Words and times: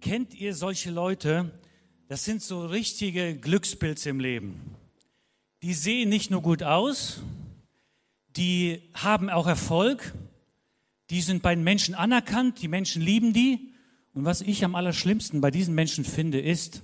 Kennt 0.00 0.34
ihr 0.34 0.54
solche 0.54 0.90
Leute? 0.90 1.50
Das 2.08 2.24
sind 2.24 2.42
so 2.42 2.66
richtige 2.66 3.36
Glückspilze 3.36 4.10
im 4.10 4.20
Leben. 4.20 4.60
Die 5.62 5.74
sehen 5.74 6.08
nicht 6.08 6.30
nur 6.30 6.42
gut 6.42 6.62
aus, 6.62 7.20
die 8.36 8.82
haben 8.94 9.30
auch 9.30 9.46
Erfolg, 9.46 10.14
die 11.10 11.22
sind 11.22 11.42
bei 11.42 11.54
den 11.54 11.64
Menschen 11.64 11.94
anerkannt, 11.94 12.60
die 12.62 12.68
Menschen 12.68 13.00
lieben 13.02 13.32
die. 13.32 13.72
Und 14.12 14.24
was 14.24 14.40
ich 14.40 14.64
am 14.64 14.74
allerschlimmsten 14.74 15.40
bei 15.40 15.50
diesen 15.50 15.74
Menschen 15.74 16.04
finde, 16.04 16.40
ist, 16.40 16.82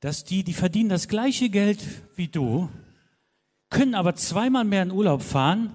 dass 0.00 0.24
die, 0.24 0.44
die 0.44 0.52
verdienen 0.52 0.88
das 0.88 1.08
gleiche 1.08 1.50
Geld 1.50 1.84
wie 2.16 2.28
du, 2.28 2.68
können 3.68 3.94
aber 3.94 4.14
zweimal 4.14 4.64
mehr 4.64 4.82
in 4.82 4.90
Urlaub 4.90 5.22
fahren 5.22 5.74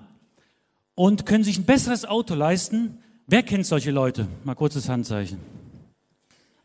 und 0.96 1.26
können 1.26 1.44
sich 1.44 1.58
ein 1.58 1.66
besseres 1.66 2.06
Auto 2.06 2.34
leisten. 2.34 3.00
Wer 3.28 3.44
kennt 3.44 3.66
solche 3.66 3.92
Leute? 3.92 4.28
Mal 4.44 4.56
kurzes 4.56 4.90
Handzeichen. 4.90 5.40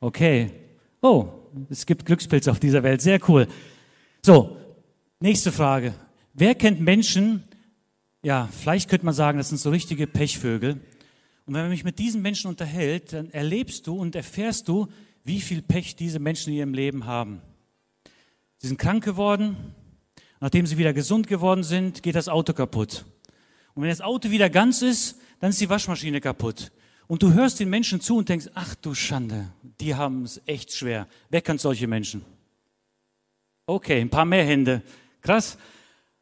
Okay. 0.00 0.50
Oh, 1.02 1.28
es 1.68 1.84
gibt 1.84 2.06
Glückspilze 2.06 2.50
auf 2.50 2.58
dieser 2.58 2.82
Welt. 2.82 3.02
Sehr 3.02 3.20
cool. 3.28 3.46
So, 4.22 4.56
nächste 5.20 5.52
Frage. 5.52 5.94
Wer 6.32 6.54
kennt 6.54 6.80
Menschen, 6.80 7.44
ja, 8.22 8.48
vielleicht 8.50 8.88
könnte 8.88 9.04
man 9.04 9.14
sagen, 9.14 9.38
das 9.38 9.50
sind 9.50 9.58
so 9.58 9.70
richtige 9.70 10.06
Pechvögel. 10.06 10.80
Und 11.46 11.54
wenn 11.54 11.62
man 11.62 11.70
mich 11.70 11.84
mit 11.84 11.98
diesen 11.98 12.22
Menschen 12.22 12.48
unterhält, 12.48 13.12
dann 13.12 13.30
erlebst 13.30 13.86
du 13.86 13.96
und 13.96 14.14
erfährst 14.14 14.68
du, 14.68 14.88
wie 15.24 15.40
viel 15.40 15.62
Pech 15.62 15.96
diese 15.96 16.18
Menschen 16.18 16.52
in 16.52 16.58
ihrem 16.58 16.74
Leben 16.74 17.06
haben. 17.06 17.42
Sie 18.58 18.68
sind 18.68 18.78
krank 18.78 19.04
geworden. 19.04 19.56
Nachdem 20.40 20.64
sie 20.64 20.78
wieder 20.78 20.94
gesund 20.94 21.26
geworden 21.26 21.62
sind, 21.62 22.02
geht 22.02 22.14
das 22.14 22.28
Auto 22.28 22.54
kaputt. 22.54 23.04
Und 23.74 23.82
wenn 23.82 23.90
das 23.90 24.00
Auto 24.00 24.30
wieder 24.30 24.48
ganz 24.48 24.80
ist, 24.80 25.20
dann 25.38 25.50
ist 25.50 25.60
die 25.60 25.68
Waschmaschine 25.68 26.20
kaputt. 26.20 26.72
Und 27.10 27.24
du 27.24 27.32
hörst 27.32 27.58
den 27.58 27.68
Menschen 27.68 28.00
zu 28.00 28.18
und 28.18 28.28
denkst, 28.28 28.50
ach 28.54 28.76
du 28.76 28.94
Schande, 28.94 29.48
die 29.80 29.96
haben 29.96 30.22
es 30.22 30.40
echt 30.46 30.72
schwer. 30.72 31.08
Wer 31.28 31.40
kennt 31.42 31.60
solche 31.60 31.88
Menschen? 31.88 32.24
Okay, 33.66 34.00
ein 34.00 34.10
paar 34.10 34.24
mehr 34.24 34.44
Hände. 34.44 34.80
Krass. 35.20 35.58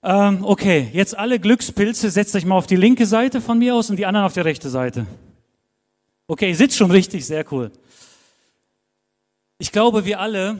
Ähm, 0.02 0.42
okay, 0.42 0.88
jetzt 0.94 1.14
alle 1.14 1.40
Glückspilze, 1.40 2.08
setzt 2.08 2.34
euch 2.34 2.46
mal 2.46 2.56
auf 2.56 2.66
die 2.66 2.76
linke 2.76 3.04
Seite 3.04 3.42
von 3.42 3.58
mir 3.58 3.74
aus 3.74 3.90
und 3.90 3.96
die 3.96 4.06
anderen 4.06 4.24
auf 4.24 4.32
die 4.32 4.40
rechte 4.40 4.70
Seite. 4.70 5.06
Okay, 6.26 6.54
sitzt 6.54 6.78
schon 6.78 6.90
richtig, 6.90 7.26
sehr 7.26 7.44
cool. 7.52 7.70
Ich 9.58 9.72
glaube, 9.72 10.06
wir 10.06 10.20
alle, 10.20 10.58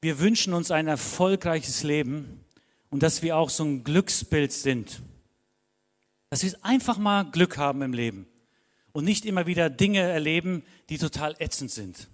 wir 0.00 0.20
wünschen 0.20 0.54
uns 0.54 0.70
ein 0.70 0.88
erfolgreiches 0.88 1.82
Leben 1.82 2.40
und 2.88 3.02
dass 3.02 3.20
wir 3.20 3.36
auch 3.36 3.50
so 3.50 3.62
ein 3.62 3.84
Glückspilz 3.84 4.62
sind. 4.62 5.02
Dass 6.30 6.42
wir 6.42 6.54
einfach 6.62 6.96
mal 6.96 7.24
Glück 7.24 7.58
haben 7.58 7.82
im 7.82 7.92
Leben 7.92 8.26
und 8.92 9.04
nicht 9.04 9.24
immer 9.24 9.46
wieder 9.46 9.70
Dinge 9.70 10.00
erleben, 10.00 10.62
die 10.88 10.98
total 10.98 11.34
ätzend 11.38 11.70
sind. 11.70 12.08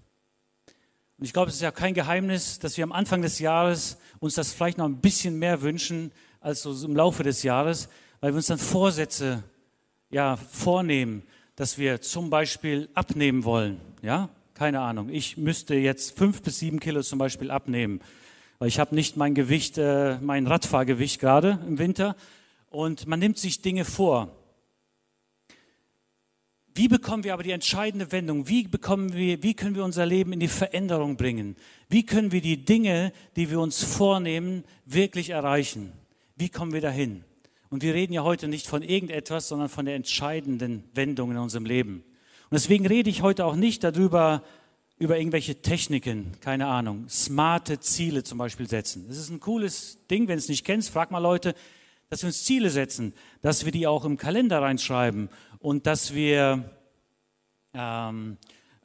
Und 1.18 1.24
ich 1.24 1.32
glaube, 1.32 1.48
es 1.48 1.56
ist 1.56 1.62
ja 1.62 1.72
kein 1.72 1.94
Geheimnis, 1.94 2.60
dass 2.60 2.76
wir 2.76 2.84
am 2.84 2.92
Anfang 2.92 3.22
des 3.22 3.40
Jahres 3.40 3.98
uns 4.20 4.34
das 4.34 4.52
vielleicht 4.52 4.78
noch 4.78 4.84
ein 4.84 5.00
bisschen 5.00 5.38
mehr 5.38 5.62
wünschen 5.62 6.12
als 6.40 6.62
so 6.62 6.86
im 6.86 6.94
Laufe 6.94 7.24
des 7.24 7.42
Jahres, 7.42 7.88
weil 8.20 8.32
wir 8.32 8.36
uns 8.36 8.46
dann 8.46 8.58
Vorsätze 8.58 9.42
ja, 10.10 10.36
vornehmen, 10.36 11.24
dass 11.56 11.76
wir 11.76 12.00
zum 12.00 12.30
Beispiel 12.30 12.88
abnehmen 12.94 13.44
wollen. 13.44 13.80
Ja, 14.00 14.28
keine 14.54 14.80
Ahnung. 14.80 15.08
Ich 15.08 15.36
müsste 15.36 15.74
jetzt 15.74 16.16
fünf 16.16 16.42
bis 16.42 16.60
sieben 16.60 16.78
Kilo 16.78 17.02
zum 17.02 17.18
Beispiel 17.18 17.50
abnehmen, 17.50 18.00
weil 18.60 18.68
ich 18.68 18.78
habe 18.78 18.94
nicht 18.94 19.16
mein 19.16 19.34
Gewicht, 19.34 19.76
äh, 19.76 20.18
mein 20.20 20.46
Radfahrgewicht 20.46 21.20
gerade 21.20 21.58
im 21.66 21.78
Winter. 21.78 22.14
Und 22.70 23.08
man 23.08 23.18
nimmt 23.18 23.38
sich 23.38 23.60
Dinge 23.60 23.84
vor. 23.84 24.37
Wie 26.78 26.86
bekommen 26.86 27.24
wir 27.24 27.32
aber 27.34 27.42
die 27.42 27.50
entscheidende 27.50 28.12
Wendung? 28.12 28.46
Wie 28.46 28.62
bekommen 28.62 29.12
wir, 29.12 29.42
wie 29.42 29.54
können 29.54 29.74
wir 29.74 29.82
unser 29.82 30.06
Leben 30.06 30.32
in 30.32 30.38
die 30.38 30.46
Veränderung 30.46 31.16
bringen? 31.16 31.56
Wie 31.88 32.06
können 32.06 32.30
wir 32.30 32.40
die 32.40 32.64
Dinge, 32.64 33.12
die 33.34 33.50
wir 33.50 33.58
uns 33.58 33.82
vornehmen, 33.82 34.62
wirklich 34.86 35.30
erreichen? 35.30 35.92
Wie 36.36 36.48
kommen 36.48 36.72
wir 36.72 36.80
dahin? 36.80 37.24
Und 37.68 37.82
wir 37.82 37.94
reden 37.94 38.12
ja 38.12 38.22
heute 38.22 38.46
nicht 38.46 38.68
von 38.68 38.82
irgendetwas, 38.82 39.48
sondern 39.48 39.68
von 39.68 39.86
der 39.86 39.96
entscheidenden 39.96 40.84
Wendung 40.94 41.32
in 41.32 41.38
unserem 41.38 41.64
Leben. 41.64 42.04
Und 42.48 42.52
deswegen 42.52 42.86
rede 42.86 43.10
ich 43.10 43.22
heute 43.22 43.44
auch 43.44 43.56
nicht 43.56 43.82
darüber, 43.82 44.44
über 45.00 45.18
irgendwelche 45.18 45.60
Techniken, 45.60 46.30
keine 46.40 46.68
Ahnung, 46.68 47.08
smarte 47.08 47.80
Ziele 47.80 48.22
zum 48.22 48.38
Beispiel 48.38 48.68
setzen. 48.68 49.06
Das 49.08 49.18
ist 49.18 49.30
ein 49.30 49.40
cooles 49.40 50.06
Ding, 50.08 50.28
wenn 50.28 50.36
du 50.36 50.42
es 50.42 50.48
nicht 50.48 50.64
kennst, 50.64 50.90
frag 50.90 51.10
mal 51.10 51.18
Leute, 51.18 51.56
dass 52.10 52.22
wir 52.22 52.28
uns 52.28 52.44
Ziele 52.44 52.70
setzen, 52.70 53.12
dass 53.42 53.64
wir 53.64 53.72
die 53.72 53.86
auch 53.86 54.04
im 54.04 54.16
Kalender 54.16 54.62
reinschreiben 54.62 55.28
und 55.60 55.86
dass 55.86 56.14
wir 56.14 56.70
ähm, 57.74 58.36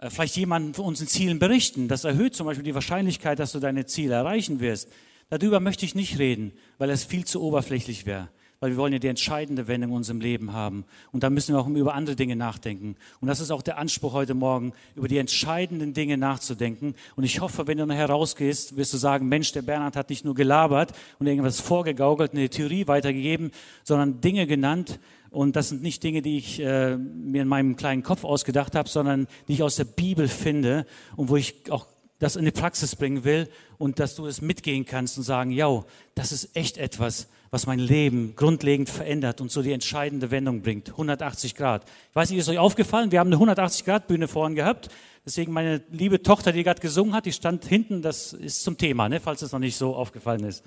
äh, 0.04 0.10
vielleicht 0.10 0.36
jemanden 0.36 0.74
von 0.74 0.86
unseren 0.86 1.08
Zielen 1.08 1.40
berichten. 1.40 1.88
Das 1.88 2.04
erhöht 2.04 2.36
zum 2.36 2.46
Beispiel 2.46 2.64
die 2.64 2.76
Wahrscheinlichkeit, 2.76 3.40
dass 3.40 3.52
du 3.54 3.60
deine 3.60 3.86
Ziele 3.86 4.16
erreichen 4.16 4.60
wirst. 4.60 4.90
Darüber 5.30 5.60
möchte 5.60 5.86
ich 5.86 5.96
nicht 5.96 6.20
reden, 6.20 6.52
weil 6.78 6.90
es 6.90 7.06
viel 7.06 7.26
zu 7.26 7.42
oberflächlich 7.42 8.06
wäre. 8.06 8.30
Weil 8.60 8.72
wir 8.72 8.78
wollen 8.78 8.94
ja 8.94 9.00
die 9.00 9.08
entscheidende 9.08 9.68
Wendung 9.68 9.90
in 9.92 9.98
unserem 9.98 10.22
Leben 10.22 10.54
haben. 10.54 10.86
Und 11.12 11.24
da 11.24 11.30
müssen 11.30 11.54
wir 11.54 11.60
auch 11.60 11.68
über 11.68 11.96
andere 11.96 12.16
Dinge 12.16 12.38
nachdenken. 12.38 12.96
Und 13.20 13.28
das 13.28 13.42
ist 13.42 13.52
auch 13.52 13.62
der 13.62 13.78
Anspruch 13.78 14.14
heute 14.14 14.36
Morgen, 14.36 14.72
über 14.96 15.10
die 15.10 15.18
entscheidenden 15.18 15.94
Dinge 15.94 16.18
nachzudenken. 16.18 16.96
Und 17.16 17.26
ich 17.26 17.42
hoffe, 17.42 17.68
wenn 17.68 17.78
du 17.78 17.86
nachher 17.86 18.10
rausgehst, 18.10 18.78
wirst 18.78 18.94
du 18.94 18.98
sagen, 18.98 19.28
Mensch, 19.28 19.52
der 19.52 19.64
Bernhard 19.64 19.98
hat 19.98 20.10
nicht 20.10 20.24
nur 20.24 20.34
gelabert 20.34 20.94
und 21.20 21.28
irgendwas 21.28 21.60
vorgegaukelt, 21.60 22.32
eine 22.32 22.48
Theorie 22.48 22.88
weitergegeben, 22.88 23.52
sondern 23.84 24.22
Dinge 24.22 24.48
genannt, 24.48 25.00
und 25.34 25.56
das 25.56 25.70
sind 25.70 25.82
nicht 25.82 26.04
Dinge, 26.04 26.22
die 26.22 26.38
ich 26.38 26.60
äh, 26.60 26.96
mir 26.96 27.42
in 27.42 27.48
meinem 27.48 27.76
kleinen 27.76 28.04
Kopf 28.04 28.24
ausgedacht 28.24 28.76
habe, 28.76 28.88
sondern 28.88 29.28
die 29.48 29.54
ich 29.54 29.64
aus 29.64 29.76
der 29.76 29.86
Bibel 29.86 30.28
finde 30.28 30.86
und 31.16 31.30
wo 31.30 31.36
ich 31.36 31.72
auch 31.72 31.88
das 32.20 32.36
in 32.36 32.46
die 32.46 32.52
Praxis 32.52 32.96
bringen 32.96 33.24
will 33.24 33.50
und 33.78 34.00
dass 34.00 34.16
du 34.16 34.28
es 34.28 34.42
mitgehen 34.42 34.86
kannst 34.86 35.18
und 35.18 35.24
sagen, 35.24 35.52
ja, 35.52 35.84
das 36.16 36.32
ist 36.32 36.56
echt 36.56 36.78
etwas, 36.78 37.28
was 37.50 37.66
mein 37.66 37.80
Leben 37.80 38.36
grundlegend 38.36 38.90
verändert 38.90 39.42
und 39.42 39.52
so 39.52 39.62
die 39.62 39.72
entscheidende 39.72 40.32
Wendung 40.32 40.62
bringt. 40.62 40.92
180 40.92 41.56
Grad. 41.56 41.84
Ich 42.10 42.16
weiß 42.16 42.30
nicht, 42.30 42.40
ist 42.40 42.50
euch 42.50 42.60
aufgefallen? 42.60 43.12
Wir 43.12 43.20
haben 43.20 43.28
eine 43.28 43.36
180 43.36 43.86
Grad 43.86 44.08
Bühne 44.08 44.28
vorhin 44.28 44.56
gehabt. 44.56 44.90
Deswegen 45.26 45.52
meine 45.52 45.82
liebe 45.90 46.22
Tochter, 46.22 46.52
die 46.52 46.64
gerade 46.64 46.82
gesungen 46.82 47.14
hat, 47.14 47.26
die 47.26 47.32
stand 47.32 47.66
hinten, 47.66 48.02
das 48.02 48.34
ist 48.34 48.64
zum 48.64 48.78
Thema, 48.78 49.10
ne, 49.10 49.20
falls 49.20 49.42
es 49.42 49.52
noch 49.52 49.60
nicht 49.60 49.76
so 49.76 49.96
aufgefallen 49.96 50.44
ist. 50.44 50.64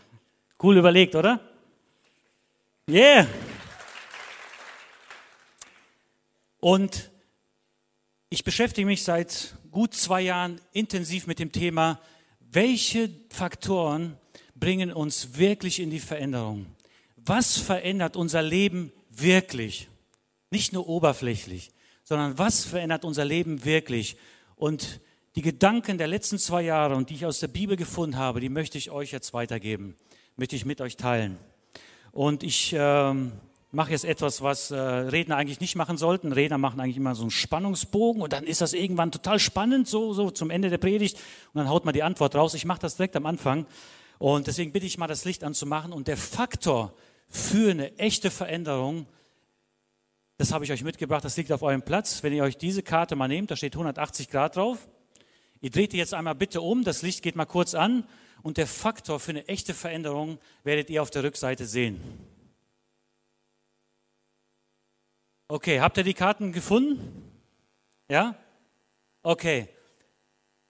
Cool 0.62 0.76
überlegt, 0.76 1.14
oder? 1.14 1.40
Yeah! 2.88 3.26
Und 6.66 7.12
ich 8.28 8.42
beschäftige 8.42 8.86
mich 8.86 9.04
seit 9.04 9.54
gut 9.70 9.94
zwei 9.94 10.22
Jahren 10.22 10.60
intensiv 10.72 11.28
mit 11.28 11.38
dem 11.38 11.52
Thema, 11.52 12.00
welche 12.40 13.08
Faktoren 13.30 14.16
bringen 14.56 14.92
uns 14.92 15.38
wirklich 15.38 15.78
in 15.78 15.90
die 15.90 16.00
Veränderung? 16.00 16.66
Was 17.14 17.56
verändert 17.56 18.16
unser 18.16 18.42
Leben 18.42 18.90
wirklich? 19.10 19.88
Nicht 20.50 20.72
nur 20.72 20.88
oberflächlich, 20.88 21.70
sondern 22.02 22.36
was 22.36 22.64
verändert 22.64 23.04
unser 23.04 23.24
Leben 23.24 23.64
wirklich? 23.64 24.16
Und 24.56 25.00
die 25.36 25.42
Gedanken 25.42 25.98
der 25.98 26.08
letzten 26.08 26.40
zwei 26.40 26.62
Jahre 26.62 26.96
und 26.96 27.10
die 27.10 27.14
ich 27.14 27.26
aus 27.26 27.38
der 27.38 27.46
Bibel 27.46 27.76
gefunden 27.76 28.16
habe, 28.16 28.40
die 28.40 28.48
möchte 28.48 28.76
ich 28.76 28.90
euch 28.90 29.12
jetzt 29.12 29.32
weitergeben, 29.32 29.96
möchte 30.34 30.56
ich 30.56 30.64
mit 30.64 30.80
euch 30.80 30.96
teilen. 30.96 31.38
Und 32.10 32.42
ich 32.42 32.74
ähm, 32.76 33.34
mache 33.76 33.92
jetzt 33.92 34.06
etwas, 34.06 34.42
was 34.42 34.70
äh, 34.70 34.76
Redner 34.76 35.36
eigentlich 35.36 35.60
nicht 35.60 35.76
machen 35.76 35.98
sollten. 35.98 36.32
Redner 36.32 36.56
machen 36.56 36.80
eigentlich 36.80 36.96
immer 36.96 37.14
so 37.14 37.22
einen 37.22 37.30
Spannungsbogen 37.30 38.22
und 38.22 38.32
dann 38.32 38.44
ist 38.44 38.62
das 38.62 38.72
irgendwann 38.72 39.12
total 39.12 39.38
spannend, 39.38 39.86
so, 39.86 40.14
so 40.14 40.30
zum 40.30 40.50
Ende 40.50 40.70
der 40.70 40.78
Predigt 40.78 41.18
und 41.52 41.58
dann 41.58 41.68
haut 41.68 41.84
man 41.84 41.92
die 41.92 42.02
Antwort 42.02 42.34
raus. 42.34 42.54
Ich 42.54 42.64
mache 42.64 42.80
das 42.80 42.96
direkt 42.96 43.14
am 43.16 43.26
Anfang 43.26 43.66
und 44.18 44.46
deswegen 44.46 44.72
bitte 44.72 44.86
ich 44.86 44.96
mal, 44.96 45.06
das 45.06 45.26
Licht 45.26 45.44
anzumachen 45.44 45.92
und 45.92 46.08
der 46.08 46.16
Faktor 46.16 46.94
für 47.28 47.70
eine 47.70 47.96
echte 47.98 48.30
Veränderung, 48.30 49.06
das 50.38 50.52
habe 50.52 50.64
ich 50.64 50.72
euch 50.72 50.82
mitgebracht, 50.82 51.24
das 51.24 51.36
liegt 51.36 51.52
auf 51.52 51.62
eurem 51.62 51.82
Platz. 51.82 52.22
Wenn 52.22 52.32
ihr 52.32 52.44
euch 52.44 52.56
diese 52.56 52.82
Karte 52.82 53.14
mal 53.14 53.28
nehmt, 53.28 53.50
da 53.50 53.56
steht 53.56 53.74
180 53.74 54.30
Grad 54.30 54.56
drauf. 54.56 54.88
Ihr 55.60 55.70
dreht 55.70 55.92
die 55.92 55.98
jetzt 55.98 56.14
einmal 56.14 56.34
bitte 56.34 56.62
um, 56.62 56.82
das 56.82 57.02
Licht 57.02 57.22
geht 57.22 57.36
mal 57.36 57.44
kurz 57.44 57.74
an 57.74 58.04
und 58.42 58.56
der 58.56 58.66
Faktor 58.66 59.20
für 59.20 59.32
eine 59.32 59.48
echte 59.48 59.74
Veränderung 59.74 60.38
werdet 60.64 60.88
ihr 60.88 61.02
auf 61.02 61.10
der 61.10 61.24
Rückseite 61.24 61.66
sehen. 61.66 62.00
Okay, 65.48 65.80
habt 65.80 65.96
ihr 65.96 66.04
die 66.04 66.14
Karten 66.14 66.52
gefunden? 66.52 67.30
Ja? 68.08 68.36
Okay. 69.22 69.68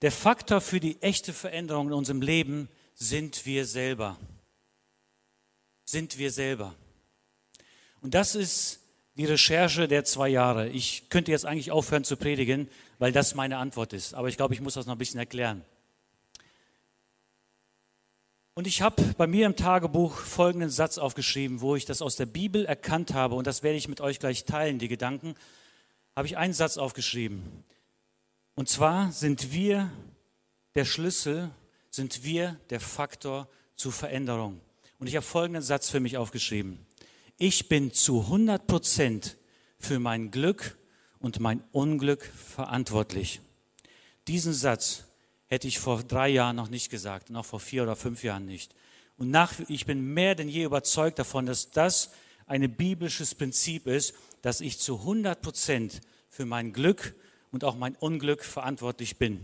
Der 0.03 0.11
Faktor 0.11 0.61
für 0.61 0.79
die 0.79 1.01
echte 1.01 1.33
Veränderung 1.33 1.87
in 1.87 1.93
unserem 1.93 2.21
Leben 2.21 2.69
sind 2.93 3.45
wir 3.47 3.65
selber. 3.65 4.17
Sind 5.85 6.19
wir 6.19 6.31
selber. 6.31 6.75
Und 8.01 8.13
das 8.13 8.35
ist 8.35 8.81
die 9.15 9.25
Recherche 9.25 9.87
der 9.87 10.05
zwei 10.05 10.29
Jahre. 10.29 10.69
Ich 10.69 11.09
könnte 11.09 11.31
jetzt 11.31 11.45
eigentlich 11.45 11.71
aufhören 11.71 12.03
zu 12.03 12.15
predigen, 12.15 12.69
weil 12.99 13.11
das 13.11 13.33
meine 13.33 13.57
Antwort 13.57 13.93
ist. 13.93 14.13
Aber 14.13 14.29
ich 14.29 14.37
glaube, 14.37 14.53
ich 14.53 14.61
muss 14.61 14.75
das 14.75 14.85
noch 14.85 14.93
ein 14.93 14.99
bisschen 14.99 15.19
erklären. 15.19 15.65
Und 18.57 18.65
ich 18.65 18.81
habe 18.81 19.03
bei 19.19 19.27
mir 19.27 19.45
im 19.45 19.55
Tagebuch 19.55 20.17
folgenden 20.17 20.71
Satz 20.71 20.97
aufgeschrieben, 20.97 21.61
wo 21.61 21.75
ich 21.75 21.85
das 21.85 22.01
aus 22.01 22.15
der 22.15 22.25
Bibel 22.25 22.65
erkannt 22.65 23.13
habe, 23.13 23.35
und 23.35 23.45
das 23.45 23.61
werde 23.61 23.77
ich 23.77 23.87
mit 23.87 24.01
euch 24.01 24.17
gleich 24.17 24.45
teilen, 24.45 24.79
die 24.79 24.87
Gedanken, 24.87 25.35
habe 26.15 26.25
ich 26.25 26.37
einen 26.37 26.53
Satz 26.53 26.77
aufgeschrieben. 26.77 27.43
Und 28.55 28.67
zwar 28.67 29.11
sind 29.11 29.53
wir 29.53 29.91
der 30.73 30.85
Schlüssel, 30.85 31.51
sind 31.91 32.23
wir 32.23 32.59
der 32.71 32.79
Faktor 32.79 33.47
zur 33.75 33.91
Veränderung. 33.91 34.59
Und 34.97 35.05
ich 35.05 35.15
habe 35.15 35.23
folgenden 35.23 35.61
Satz 35.61 35.91
für 35.91 35.99
mich 35.99 36.17
aufgeschrieben. 36.17 36.83
Ich 37.37 37.69
bin 37.69 37.93
zu 37.93 38.21
100 38.21 38.65
Prozent 38.65 39.37
für 39.77 39.99
mein 39.99 40.31
Glück 40.31 40.79
und 41.19 41.39
mein 41.39 41.63
Unglück 41.73 42.23
verantwortlich. 42.23 43.39
Diesen 44.27 44.53
Satz 44.53 45.03
hätte 45.47 45.67
ich 45.67 45.79
vor 45.79 46.03
drei 46.03 46.29
Jahren 46.29 46.55
noch 46.55 46.69
nicht 46.69 46.89
gesagt 46.89 47.29
und 47.29 47.35
auch 47.35 47.45
vor 47.45 47.59
vier 47.59 47.83
oder 47.83 47.95
fünf 47.95 48.23
Jahren 48.23 48.45
nicht. 48.45 48.73
Und 49.17 49.31
nach, 49.31 49.53
ich 49.67 49.85
bin 49.85 50.13
mehr 50.13 50.35
denn 50.35 50.49
je 50.49 50.63
überzeugt 50.63 51.17
davon, 51.19 51.45
dass 51.45 51.71
das 51.71 52.11
ein 52.45 52.69
biblisches 52.75 53.35
Prinzip 53.35 53.87
ist, 53.87 54.13
dass 54.41 54.61
ich 54.61 54.79
zu 54.79 54.99
100 54.99 55.41
Prozent 55.41 56.01
für 56.29 56.45
mein 56.45 56.71
Glück 56.71 57.15
und 57.51 57.63
auch 57.63 57.75
mein 57.75 57.95
Unglück 57.95 58.43
verantwortlich 58.43 59.17
bin. 59.17 59.43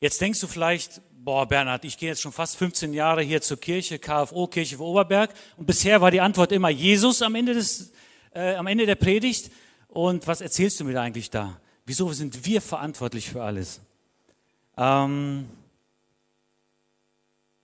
Jetzt 0.00 0.20
denkst 0.20 0.40
du 0.40 0.46
vielleicht, 0.46 1.00
boah, 1.12 1.46
Bernhard, 1.46 1.84
ich 1.84 1.98
gehe 1.98 2.10
jetzt 2.10 2.20
schon 2.20 2.32
fast 2.32 2.56
15 2.56 2.92
Jahre 2.94 3.22
hier 3.22 3.40
zur 3.40 3.58
Kirche, 3.58 3.98
KFO, 3.98 4.46
Kirche 4.46 4.76
für 4.76 4.84
Oberberg, 4.84 5.34
und 5.56 5.66
bisher 5.66 6.00
war 6.00 6.10
die 6.10 6.20
Antwort 6.20 6.52
immer 6.52 6.68
Jesus 6.68 7.22
am 7.22 7.34
Ende, 7.34 7.54
des, 7.54 7.92
äh, 8.32 8.54
am 8.54 8.66
Ende 8.66 8.86
der 8.86 8.94
Predigt. 8.94 9.50
Und 9.88 10.26
was 10.26 10.40
erzählst 10.40 10.78
du 10.78 10.84
mir 10.84 10.92
da 10.92 11.02
eigentlich 11.02 11.30
da? 11.30 11.60
Wieso 11.84 12.12
sind 12.12 12.44
wir 12.44 12.60
verantwortlich 12.60 13.28
für 13.28 13.42
alles? 13.42 13.80
Ähm, 14.78 15.48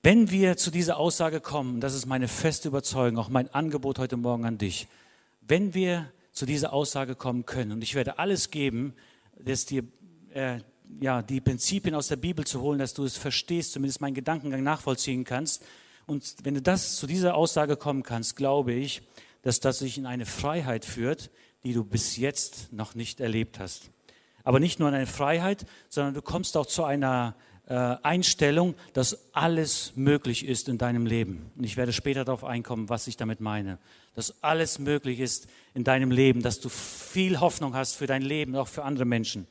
wenn 0.03 0.31
wir 0.31 0.57
zu 0.57 0.73
dieser 0.73 0.97
Aussage 0.99 1.41
kommen, 1.41 1.81
das 1.81 1.95
ist 1.95 2.07
meine 2.07 2.27
feste 2.27 2.69
Überzeugung, 2.69 3.19
auch 3.19 3.29
mein 3.29 3.49
Angebot 3.55 4.01
heute 4.01 4.17
Morgen 4.17 4.45
an 4.45 4.59
dich, 4.59 4.89
wenn 5.41 5.75
wir 5.75 6.11
zu 6.33 6.45
dieser 6.45 6.73
Aussage 6.73 7.15
kommen 7.15 7.47
können, 7.47 7.71
und 7.71 7.83
ich 7.83 7.95
werde 7.95 8.19
alles 8.19 8.51
geben, 8.51 8.95
dass 9.39 9.65
dir 9.65 9.85
äh, 10.35 10.59
ja, 11.01 11.23
die 11.23 11.41
Prinzipien 11.41 11.95
aus 11.95 12.09
der 12.09 12.17
Bibel 12.17 12.45
zu 12.45 12.61
holen, 12.61 12.81
dass 12.81 12.95
du 12.95 13.05
es 13.05 13.17
verstehst, 13.17 13.73
zumindest 13.73 14.01
meinen 14.01 14.15
Gedankengang 14.15 14.65
nachvollziehen 14.65 15.23
kannst. 15.25 15.65
Und 16.07 16.35
wenn 16.43 16.55
du 16.55 16.63
das 16.63 16.97
zu 16.97 17.07
dieser 17.07 17.37
Aussage 17.37 17.77
kommen 17.77 18.03
kannst, 18.03 18.35
glaube 18.37 18.73
ich, 18.73 19.03
dass 19.43 19.61
das 19.61 19.79
sich 19.79 19.99
in 19.99 20.07
eine 20.07 20.27
Freiheit 20.27 20.85
führt, 20.85 21.31
die 21.63 21.73
du 21.73 21.85
bis 21.85 22.17
jetzt 22.17 22.73
noch 22.73 22.95
nicht 22.95 23.21
erlebt 23.21 23.59
hast. 23.61 23.91
Aber 24.45 24.61
nicht 24.61 24.79
nur 24.79 24.89
in 24.89 24.95
eine 24.95 25.07
Freiheit, 25.07 25.67
sondern 25.89 26.15
du 26.15 26.23
kommst 26.23 26.57
auch 26.57 26.67
zu 26.67 26.85
einer 26.85 27.35
äh, 27.67 27.97
Einstellung, 28.03 28.75
dass 28.93 29.35
alles 29.35 29.93
möglich 29.97 30.47
ist 30.47 30.69
in 30.69 30.77
deinem 30.77 31.07
Leben. 31.07 31.51
Und 31.57 31.65
ich 31.65 31.77
werde 31.77 31.95
später 31.95 32.25
darauf 32.25 32.45
einkommen, 32.45 32.91
was 32.91 33.07
ich 33.07 33.17
damit 33.17 33.41
meine. 33.41 33.79
Dass 34.15 34.43
alles 34.43 34.79
möglich 34.79 35.19
ist 35.19 35.49
in 35.73 35.83
deinem 35.83 36.11
Leben, 36.11 36.43
dass 36.43 36.61
du 36.61 36.69
viel 36.69 37.41
Hoffnung 37.41 37.75
hast 37.75 37.95
für 37.95 38.07
dein 38.07 38.23
Leben, 38.23 38.55
auch 38.55 38.69
für 38.69 38.85
andere 38.85 39.07
Menschen. 39.07 39.47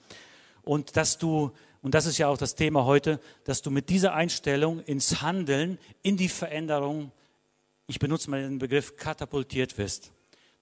Und 0.62 0.96
dass 0.96 1.18
du, 1.18 1.52
und 1.82 1.96
das 1.96 2.06
ist 2.06 2.20
ja 2.20 2.28
auch 2.28 2.38
das 2.38 2.54
Thema 2.54 2.86
heute, 2.86 3.20
dass 3.46 3.64
du 3.64 3.72
mit 3.72 3.90
dieser 3.90 4.14
Einstellung 4.14 4.80
ins 4.80 5.24
Handeln, 5.24 5.80
in 6.04 6.16
die 6.16 6.30
Veränderung, 6.30 7.12
ich 7.88 7.98
benutze 7.98 8.30
mal 8.30 8.44
den 8.44 8.60
Begriff, 8.60 8.96
katapultiert 8.96 9.78
wirst. 9.80 10.12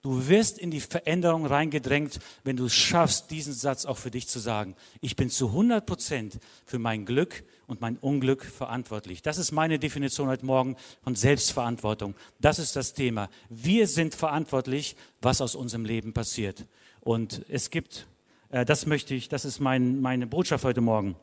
Du 0.04 0.28
wirst 0.28 0.58
in 0.58 0.72
die 0.72 0.80
Veränderung 0.80 1.46
reingedrängt, 1.46 2.20
wenn 2.44 2.58
du 2.58 2.66
es 2.66 2.74
schaffst, 2.74 3.30
diesen 3.30 3.54
Satz 3.54 3.86
auch 3.86 4.00
für 4.00 4.10
dich 4.10 4.28
zu 4.28 4.40
sagen. 4.40 4.76
Ich 5.00 5.16
bin 5.16 5.30
zu 5.30 5.50
100 5.50 5.86
Prozent 5.86 6.40
für 6.66 6.80
mein 6.80 7.06
Glück 7.06 7.44
und 7.68 7.82
mein 7.82 7.98
Unglück 7.98 8.44
verantwortlich. 8.44 9.22
Das 9.22 9.38
ist 9.38 9.52
meine 9.52 9.78
Definition 9.78 10.28
heute 10.28 10.44
Morgen 10.44 10.76
von 11.04 11.14
Selbstverantwortung. 11.14 12.16
Das 12.40 12.58
ist 12.58 12.76
das 12.76 12.96
Thema. 12.96 13.30
Wir 13.50 13.88
sind 13.88 14.16
verantwortlich, 14.16 14.96
was 15.22 15.40
aus 15.40 15.54
unserem 15.54 15.86
Leben 15.86 16.14
passiert. 16.14 16.66
Und 17.02 17.46
es 17.48 17.70
gibt, 17.70 18.08
äh, 18.50 18.66
das 18.66 18.88
möchte 18.88 19.14
ich, 19.14 19.30
das 19.30 19.46
ist 19.46 19.60
mein, 19.60 20.02
meine 20.02 20.26
Botschaft 20.26 20.64
heute 20.64 20.82
Morgen. 20.82 21.16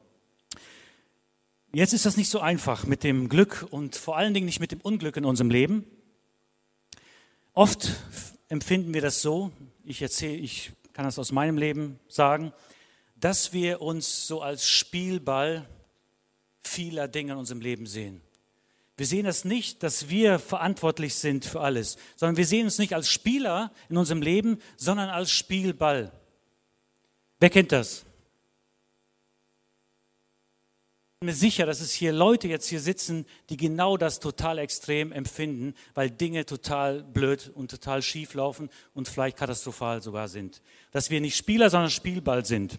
Jetzt 1.73 1.95
ist 1.95 2.07
das 2.07 2.17
nicht 2.17 2.31
so 2.31 2.39
einfach 2.39 2.87
mit 2.87 3.03
dem 3.03 3.29
Glück 3.29 3.67
und 3.71 3.97
vor 3.97 4.17
allen 4.17 4.35
Dingen 4.35 4.47
nicht 4.47 4.61
mit 4.61 4.71
dem 4.71 4.81
Unglück 4.81 5.17
in 5.17 5.25
unserem 5.25 5.51
Leben. 5.51 5.85
Oft 7.55 7.97
empfinden 8.49 8.95
wir 8.95 9.01
das 9.01 9.23
so, 9.23 9.53
ich 9.85 10.03
erzähle, 10.03 10.37
ich 10.37 10.73
kann 10.93 11.05
das 11.05 11.19
aus 11.19 11.33
meinem 11.33 11.59
Leben 11.59 11.99
sagen, 12.09 12.53
dass 13.17 13.53
wir 13.53 13.83
uns 13.83 14.27
so 14.27 14.43
als 14.43 14.69
Spielball 14.69 15.69
vieler 16.63 17.09
Dinge 17.09 17.33
in 17.33 17.39
unserem 17.39 17.61
Leben 17.61 17.87
sehen. 17.87 18.21
Wir 18.97 19.07
sehen 19.07 19.27
das 19.27 19.45
nicht, 19.45 19.83
dass 19.83 20.09
wir 20.09 20.39
verantwortlich 20.39 21.15
sind 21.15 21.45
für 21.45 21.61
alles, 21.61 21.99
sondern 22.17 22.37
wir 22.37 22.47
sehen 22.47 22.65
uns 22.65 22.79
nicht 22.79 22.95
als 22.95 23.09
Spieler 23.09 23.73
in 23.89 23.97
unserem 23.97 24.23
Leben, 24.23 24.61
sondern 24.77 25.09
als 25.09 25.31
Spielball. 25.31 26.13
Wer 27.39 27.51
kennt 27.51 27.71
das? 27.71 28.05
bin 31.08 31.08
mir 31.25 31.35
sicher, 31.35 31.67
dass 31.67 31.81
es 31.81 31.91
hier 31.93 32.13
Leute 32.13 32.47
jetzt 32.47 32.69
hier 32.69 32.79
sitzen, 32.79 33.27
die 33.51 33.57
genau 33.57 33.97
das 33.97 34.21
total 34.21 34.59
extrem 34.59 35.11
empfinden, 35.11 35.75
weil 35.95 36.13
Dinge 36.13 36.47
total 36.47 37.03
blöd 37.03 37.51
und 37.57 37.73
total 37.73 38.03
schief 38.03 38.35
laufen 38.35 38.71
und 38.95 39.09
vielleicht 39.09 39.37
katastrophal 39.37 40.01
sogar 40.01 40.29
sind. 40.29 40.63
Dass 40.93 41.11
wir 41.11 41.21
nicht 41.21 41.37
Spieler, 41.37 41.71
sondern 41.71 41.91
Spielball 41.91 42.45
sind. 42.45 42.79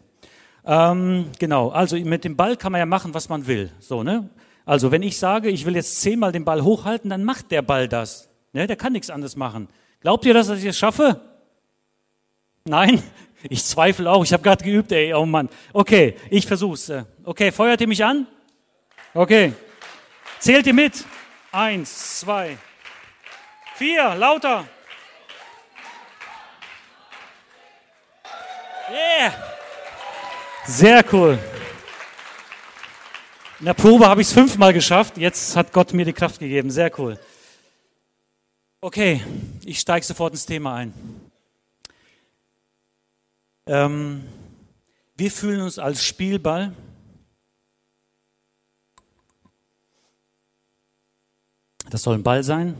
Ähm, 0.65 1.25
genau, 1.37 1.67
also 1.71 1.97
mit 1.97 2.23
dem 2.23 2.37
Ball 2.37 2.55
kann 2.55 2.71
man 2.71 2.79
ja 2.79 2.85
machen, 2.85 3.13
was 3.13 3.27
man 3.27 3.45
will. 3.45 3.73
So, 3.81 4.03
ne? 4.03 4.29
Also 4.65 4.89
wenn 4.89 5.03
ich 5.03 5.17
sage, 5.17 5.49
ich 5.49 5.65
will 5.65 5.75
jetzt 5.75 5.99
zehnmal 5.99 6.31
den 6.31 6.45
Ball 6.45 6.63
hochhalten, 6.63 7.09
dann 7.09 7.25
macht 7.25 7.51
der 7.51 7.61
Ball 7.61 7.89
das. 7.89 8.29
Ne? 8.53 8.67
Der 8.67 8.77
kann 8.77 8.93
nichts 8.93 9.09
anderes 9.09 9.35
machen. 9.35 9.67
Glaubt 9.99 10.25
ihr, 10.25 10.33
dass 10.33 10.47
ich 10.47 10.63
das 10.63 10.77
schaffe? 10.77 11.19
Nein? 12.63 13.03
Ich 13.43 13.63
zweifle 13.63 14.11
auch. 14.11 14.23
Ich 14.23 14.33
habe 14.33 14.43
gerade 14.43 14.63
geübt, 14.63 14.91
ey. 14.91 15.13
Oh 15.13 15.25
Mann. 15.25 15.47
Okay, 15.71 16.15
ich 16.29 16.45
versuch's. 16.45 16.91
Okay, 17.29 17.51
feuert 17.51 17.79
ihr 17.79 17.87
mich 17.87 18.03
an? 18.03 18.25
Okay. 19.13 19.53
Zählt 20.39 20.65
ihr 20.65 20.73
mit? 20.73 21.05
Eins, 21.51 22.21
zwei, 22.21 22.57
vier. 23.75 24.15
Lauter. 24.15 24.67
Yeah. 28.89 29.33
Sehr 30.65 31.05
cool. 31.13 31.37
In 33.59 33.65
der 33.67 33.75
Probe 33.75 34.07
habe 34.07 34.21
ich 34.21 34.27
es 34.27 34.33
fünfmal 34.33 34.73
geschafft. 34.73 35.15
Jetzt 35.19 35.55
hat 35.55 35.71
Gott 35.71 35.93
mir 35.93 36.05
die 36.05 36.13
Kraft 36.13 36.39
gegeben. 36.39 36.71
Sehr 36.71 36.91
cool. 36.97 37.19
Okay, 38.81 39.23
ich 39.65 39.79
steige 39.79 40.03
sofort 40.03 40.33
ins 40.33 40.47
Thema 40.47 40.77
ein. 40.77 40.93
Ähm, 43.67 44.27
wir 45.15 45.29
fühlen 45.29 45.61
uns 45.61 45.77
als 45.77 46.03
Spielball. 46.03 46.73
Das 51.89 52.03
soll 52.03 52.15
ein 52.15 52.23
Ball 52.23 52.43
sein. 52.43 52.75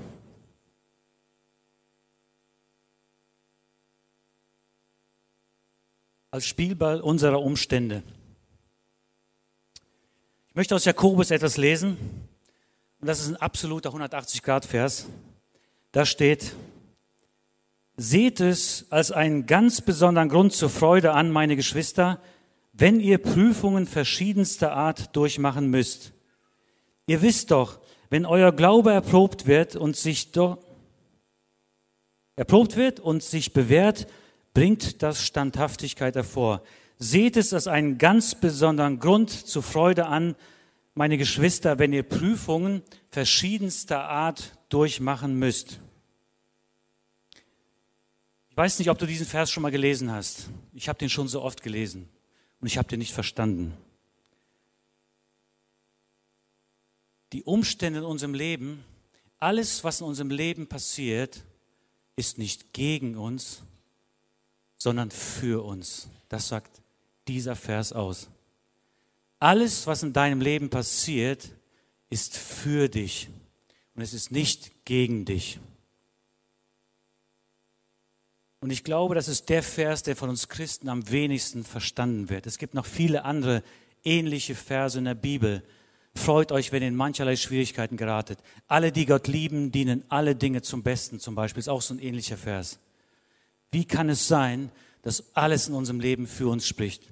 Als 6.31 6.45
Spielball 6.45 7.01
unserer 7.01 7.41
Umstände. 7.41 8.03
Ich 10.49 10.55
möchte 10.55 10.75
aus 10.75 10.85
Jakobus 10.85 11.31
etwas 11.31 11.57
lesen. 11.57 11.97
Und 12.99 13.07
das 13.07 13.19
ist 13.19 13.29
ein 13.29 13.37
absoluter 13.37 13.89
180-Grad-Vers. 13.91 15.07
Da 15.91 16.05
steht, 16.05 16.53
Seht 18.01 18.39
es 18.39 18.85
als 18.91 19.11
einen 19.11 19.45
ganz 19.45 19.81
besonderen 19.81 20.29
Grund 20.29 20.53
zur 20.53 20.69
Freude 20.69 21.11
an, 21.11 21.31
meine 21.31 21.57
Geschwister, 21.57 22.21
wenn 22.71 23.01
ihr 23.01 23.17
Prüfungen 23.17 23.87
verschiedenster 23.87 24.71
Art 24.71 25.13
durchmachen 25.17 25.69
müsst. 25.69 26.13
Ihr 27.07 27.21
wisst 27.21 27.51
doch, 27.51 27.78
wenn 28.09 28.25
euer 28.25 28.51
Glaube 28.51 28.91
erprobt 28.91 29.47
wird 29.47 29.75
und 29.75 29.95
sich 29.95 30.29
erprobt 32.35 32.75
wird 32.75 32.99
und 32.99 33.23
sich 33.23 33.53
bewährt, 33.53 34.07
bringt 34.53 35.03
das 35.03 35.23
Standhaftigkeit 35.23 36.15
hervor. 36.15 36.63
Seht 36.97 37.37
es 37.37 37.53
als 37.53 37.67
einen 37.67 37.97
ganz 37.97 38.35
besonderen 38.35 38.99
Grund 38.99 39.29
zur 39.29 39.63
Freude 39.63 40.07
an, 40.07 40.35
meine 40.95 41.17
Geschwister, 41.17 41.79
wenn 41.79 41.93
ihr 41.93 42.03
Prüfungen 42.03 42.81
verschiedenster 43.09 44.09
Art 44.09 44.57
durchmachen 44.69 45.35
müsst 45.35 45.79
weiß 48.59 48.77
nicht, 48.79 48.89
ob 48.89 48.97
du 48.97 49.05
diesen 49.05 49.25
Vers 49.25 49.49
schon 49.49 49.63
mal 49.63 49.71
gelesen 49.71 50.11
hast. 50.11 50.49
Ich 50.73 50.89
habe 50.89 50.99
den 50.99 51.09
schon 51.09 51.29
so 51.29 51.41
oft 51.41 51.63
gelesen 51.63 52.09
und 52.59 52.67
ich 52.67 52.77
habe 52.77 52.89
den 52.89 52.99
nicht 52.99 53.13
verstanden. 53.13 53.73
Die 57.33 57.43
Umstände 57.43 57.99
in 57.99 58.05
unserem 58.05 58.33
Leben, 58.33 58.83
alles, 59.37 59.83
was 59.83 60.01
in 60.01 60.07
unserem 60.07 60.31
Leben 60.31 60.67
passiert, 60.67 61.43
ist 62.15 62.37
nicht 62.37 62.73
gegen 62.73 63.15
uns, 63.15 63.63
sondern 64.77 65.11
für 65.11 65.63
uns. 65.63 66.09
Das 66.27 66.47
sagt 66.47 66.81
dieser 67.27 67.55
Vers 67.55 67.93
aus. 67.93 68.29
Alles, 69.39 69.87
was 69.87 70.03
in 70.03 70.11
deinem 70.13 70.41
Leben 70.41 70.69
passiert, 70.69 71.49
ist 72.09 72.35
für 72.35 72.89
dich 72.89 73.29
und 73.95 74.01
es 74.01 74.13
ist 74.13 74.31
nicht 74.31 74.85
gegen 74.85 75.25
dich. 75.25 75.59
Und 78.61 78.71
ich 78.71 78.83
glaube, 78.83 79.15
das 79.15 79.29
ist 79.29 79.47
der 79.47 79.63
Vers, 79.63 80.03
der 80.03 80.17
von 80.17 80.29
uns 80.29 80.49
Christen 80.49 80.89
am 80.89 81.09
wenigsten 81.09 81.63
verstanden 81.63 82.29
wird. 82.29 82.45
Es 82.45 82.57
gibt 82.57 82.73
noch 82.73 82.85
viele 82.85 83.23
andere 83.23 83.63
ähnliche 84.03 84.55
Verse 84.55 84.97
in 84.97 85.05
der 85.05 85.15
Bibel. 85.15 85.63
Freut 86.19 86.51
euch, 86.51 86.73
wenn 86.73 86.81
ihr 86.81 86.89
in 86.89 86.95
mancherlei 86.95 87.37
Schwierigkeiten 87.37 87.95
geratet. 87.95 88.39
Alle, 88.67 88.91
die 88.91 89.05
Gott 89.05 89.29
lieben, 89.29 89.71
dienen 89.71 90.03
alle 90.09 90.35
Dinge 90.35 90.61
zum 90.61 90.83
Besten 90.83 91.21
zum 91.21 91.33
Beispiel. 91.33 91.61
Ist 91.61 91.69
auch 91.69 91.81
so 91.81 91.93
ein 91.93 91.99
ähnlicher 91.99 92.35
Vers. 92.35 92.77
Wie 93.71 93.85
kann 93.85 94.09
es 94.09 94.27
sein, 94.27 94.69
dass 95.01 95.23
alles 95.33 95.69
in 95.69 95.75
unserem 95.75 96.01
Leben 96.01 96.27
für 96.27 96.49
uns 96.49 96.67
spricht? 96.67 97.03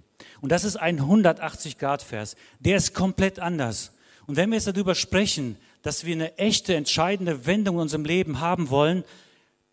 Und 0.41 0.51
das 0.51 0.65
ist 0.65 0.75
ein 0.75 0.99
180-Grad-Vers. 0.99 2.35
Der 2.59 2.75
ist 2.75 2.93
komplett 2.93 3.39
anders. 3.39 3.93
Und 4.25 4.35
wenn 4.35 4.49
wir 4.49 4.55
jetzt 4.57 4.67
darüber 4.67 4.93
sprechen, 4.93 5.55
dass 5.83 6.05
wir 6.05 6.13
eine 6.13 6.37
echte, 6.37 6.75
entscheidende 6.75 7.45
Wendung 7.45 7.75
in 7.75 7.83
unserem 7.83 8.03
Leben 8.03 8.41
haben 8.41 8.69
wollen, 8.69 9.05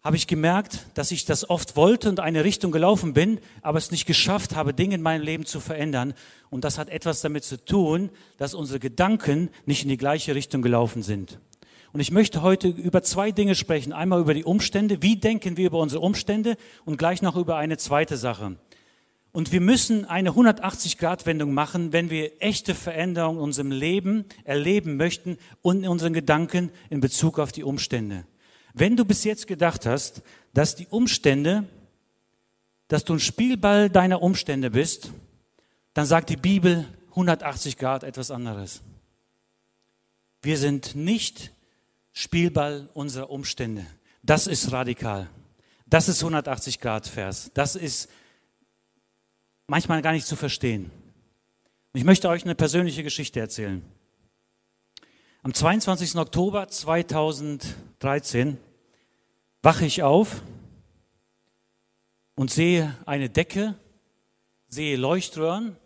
habe 0.04 0.16
ich 0.16 0.26
gemerkt, 0.26 0.86
dass 0.92 1.10
ich 1.10 1.24
das 1.24 1.48
oft 1.48 1.76
wollte 1.76 2.10
und 2.10 2.20
eine 2.20 2.44
Richtung 2.44 2.70
gelaufen 2.72 3.14
bin, 3.14 3.40
aber 3.62 3.78
es 3.78 3.90
nicht 3.90 4.04
geschafft 4.04 4.54
habe, 4.54 4.74
Dinge 4.74 4.96
in 4.96 5.02
meinem 5.02 5.22
Leben 5.22 5.46
zu 5.46 5.60
verändern. 5.60 6.12
Und 6.50 6.62
das 6.62 6.76
hat 6.76 6.90
etwas 6.90 7.22
damit 7.22 7.42
zu 7.44 7.64
tun, 7.64 8.10
dass 8.36 8.52
unsere 8.52 8.78
Gedanken 8.78 9.48
nicht 9.64 9.82
in 9.82 9.88
die 9.88 9.96
gleiche 9.96 10.34
Richtung 10.34 10.60
gelaufen 10.60 11.02
sind. 11.02 11.40
Und 11.94 12.00
ich 12.00 12.10
möchte 12.10 12.42
heute 12.42 12.68
über 12.68 13.02
zwei 13.02 13.30
Dinge 13.30 13.54
sprechen. 13.54 13.94
Einmal 13.94 14.20
über 14.20 14.34
die 14.34 14.44
Umstände. 14.44 15.00
Wie 15.00 15.16
denken 15.16 15.56
wir 15.56 15.68
über 15.68 15.78
unsere 15.78 16.02
Umstände? 16.02 16.56
Und 16.84 16.98
gleich 16.98 17.22
noch 17.22 17.36
über 17.36 17.56
eine 17.56 17.78
zweite 17.78 18.18
Sache. 18.18 18.56
Und 19.32 19.52
wir 19.52 19.60
müssen 19.60 20.04
eine 20.04 20.32
180-Grad-Wendung 20.32 21.54
machen, 21.54 21.92
wenn 21.92 22.10
wir 22.10 22.32
echte 22.40 22.74
Veränderungen 22.74 23.38
in 23.38 23.44
unserem 23.44 23.70
Leben 23.70 24.26
erleben 24.44 24.96
möchten 24.96 25.38
und 25.62 25.84
in 25.84 25.88
unseren 25.88 26.12
Gedanken 26.12 26.70
in 26.90 27.00
Bezug 27.00 27.38
auf 27.38 27.52
die 27.52 27.64
Umstände. 27.64 28.24
Wenn 28.74 28.96
du 28.96 29.04
bis 29.04 29.22
jetzt 29.24 29.46
gedacht 29.46 29.86
hast, 29.86 30.22
dass 30.52 30.74
die 30.74 30.88
Umstände, 30.88 31.64
dass 32.88 33.04
du 33.04 33.14
ein 33.14 33.20
Spielball 33.20 33.88
deiner 33.88 34.20
Umstände 34.20 34.70
bist, 34.70 35.12
dann 35.94 36.06
sagt 36.06 36.28
die 36.28 36.36
Bibel 36.36 36.84
180 37.10 37.78
Grad 37.78 38.02
etwas 38.02 38.32
anderes. 38.32 38.82
Wir 40.42 40.58
sind 40.58 40.96
nicht 40.96 41.52
Spielball 42.12 42.90
unserer 42.94 43.30
Umstände. 43.30 43.86
Das 44.22 44.48
ist 44.48 44.72
radikal. 44.72 45.30
Das 45.86 46.08
ist 46.08 46.20
180 46.20 46.80
Grad 46.80 47.06
Vers. 47.06 47.52
Das 47.54 47.76
ist 47.76 48.10
manchmal 49.68 50.02
gar 50.02 50.12
nicht 50.12 50.26
zu 50.26 50.34
verstehen. 50.34 50.90
Ich 51.92 52.02
möchte 52.02 52.28
euch 52.28 52.44
eine 52.44 52.56
persönliche 52.56 53.04
Geschichte 53.04 53.38
erzählen. 53.38 53.82
Am 55.44 55.54
22. 55.54 56.16
Oktober 56.16 56.66
2013 56.68 58.58
wache 59.64 59.86
ich 59.86 60.02
auf 60.02 60.42
und 62.34 62.50
sehe 62.50 62.94
eine 63.06 63.30
Decke, 63.30 63.74
sehe 64.68 64.98
Leuchtröhren 64.98 65.76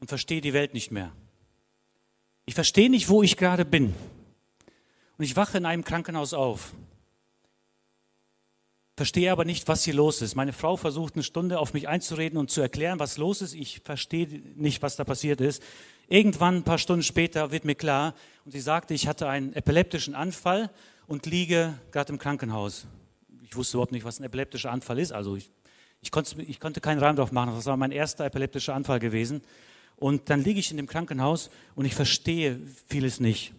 und 0.00 0.08
verstehe 0.08 0.40
die 0.40 0.52
Welt 0.52 0.74
nicht 0.74 0.90
mehr. 0.90 1.12
Ich 2.46 2.54
verstehe 2.54 2.90
nicht, 2.90 3.08
wo 3.08 3.22
ich 3.22 3.36
gerade 3.36 3.64
bin. 3.64 3.94
Und 5.18 5.24
ich 5.24 5.36
wache 5.36 5.58
in 5.58 5.66
einem 5.66 5.84
Krankenhaus 5.84 6.34
auf. 6.34 6.72
Verstehe 8.96 9.30
aber 9.30 9.44
nicht, 9.44 9.68
was 9.68 9.84
hier 9.84 9.94
los 9.94 10.20
ist. 10.20 10.34
Meine 10.34 10.52
Frau 10.52 10.76
versucht 10.76 11.14
eine 11.14 11.22
Stunde 11.22 11.60
auf 11.60 11.74
mich 11.74 11.86
einzureden 11.86 12.38
und 12.38 12.50
zu 12.50 12.60
erklären, 12.60 12.98
was 12.98 13.18
los 13.18 13.40
ist. 13.40 13.54
Ich 13.54 13.82
verstehe 13.84 14.26
nicht, 14.56 14.82
was 14.82 14.96
da 14.96 15.04
passiert 15.04 15.40
ist. 15.40 15.62
Irgendwann, 16.08 16.56
ein 16.56 16.64
paar 16.64 16.78
Stunden 16.78 17.04
später, 17.04 17.52
wird 17.52 17.64
mir 17.64 17.76
klar, 17.76 18.14
und 18.44 18.50
sie 18.50 18.60
sagte, 18.60 18.94
ich 18.94 19.06
hatte 19.06 19.28
einen 19.28 19.52
epileptischen 19.52 20.16
Anfall 20.16 20.70
und 21.10 21.26
liege 21.26 21.74
gerade 21.90 22.12
im 22.12 22.20
Krankenhaus. 22.20 22.86
Ich 23.42 23.56
wusste 23.56 23.76
überhaupt 23.76 23.90
nicht, 23.90 24.04
was 24.04 24.20
ein 24.20 24.22
epileptischer 24.22 24.70
Anfall 24.70 25.00
ist. 25.00 25.10
Also 25.10 25.34
ich, 25.34 25.50
ich, 26.00 26.12
konnte, 26.12 26.40
ich 26.40 26.60
konnte 26.60 26.80
keinen 26.80 27.00
Reim 27.00 27.16
drauf 27.16 27.32
machen. 27.32 27.52
Das 27.52 27.66
war 27.66 27.76
mein 27.76 27.90
erster 27.90 28.26
epileptischer 28.26 28.76
Anfall 28.76 29.00
gewesen. 29.00 29.42
Und 29.96 30.30
dann 30.30 30.44
liege 30.44 30.60
ich 30.60 30.70
in 30.70 30.76
dem 30.76 30.86
Krankenhaus 30.86 31.50
und 31.74 31.84
ich 31.84 31.96
verstehe 31.96 32.60
vieles 32.86 33.18
nicht. 33.18 33.52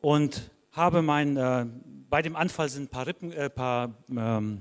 Und 0.00 0.52
habe 0.70 1.02
mein, 1.02 1.36
äh, 1.36 1.66
bei 2.08 2.22
dem 2.22 2.36
Anfall 2.36 2.68
sind 2.68 2.84
ein 2.84 2.88
paar, 2.88 3.08
Rippen, 3.08 3.32
äh, 3.32 3.50
paar 3.50 3.92
ähm, 4.08 4.60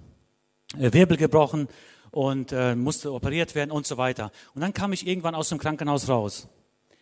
Wirbel 0.76 1.16
gebrochen 1.16 1.68
und 2.10 2.52
äh, 2.52 2.74
musste 2.74 3.14
operiert 3.14 3.54
werden 3.54 3.70
und 3.70 3.86
so 3.86 3.98
weiter. 3.98 4.32
Und 4.56 4.62
dann 4.62 4.74
kam 4.74 4.94
ich 4.94 5.06
irgendwann 5.06 5.36
aus 5.36 5.50
dem 5.50 5.60
Krankenhaus 5.60 6.10
raus 6.10 6.48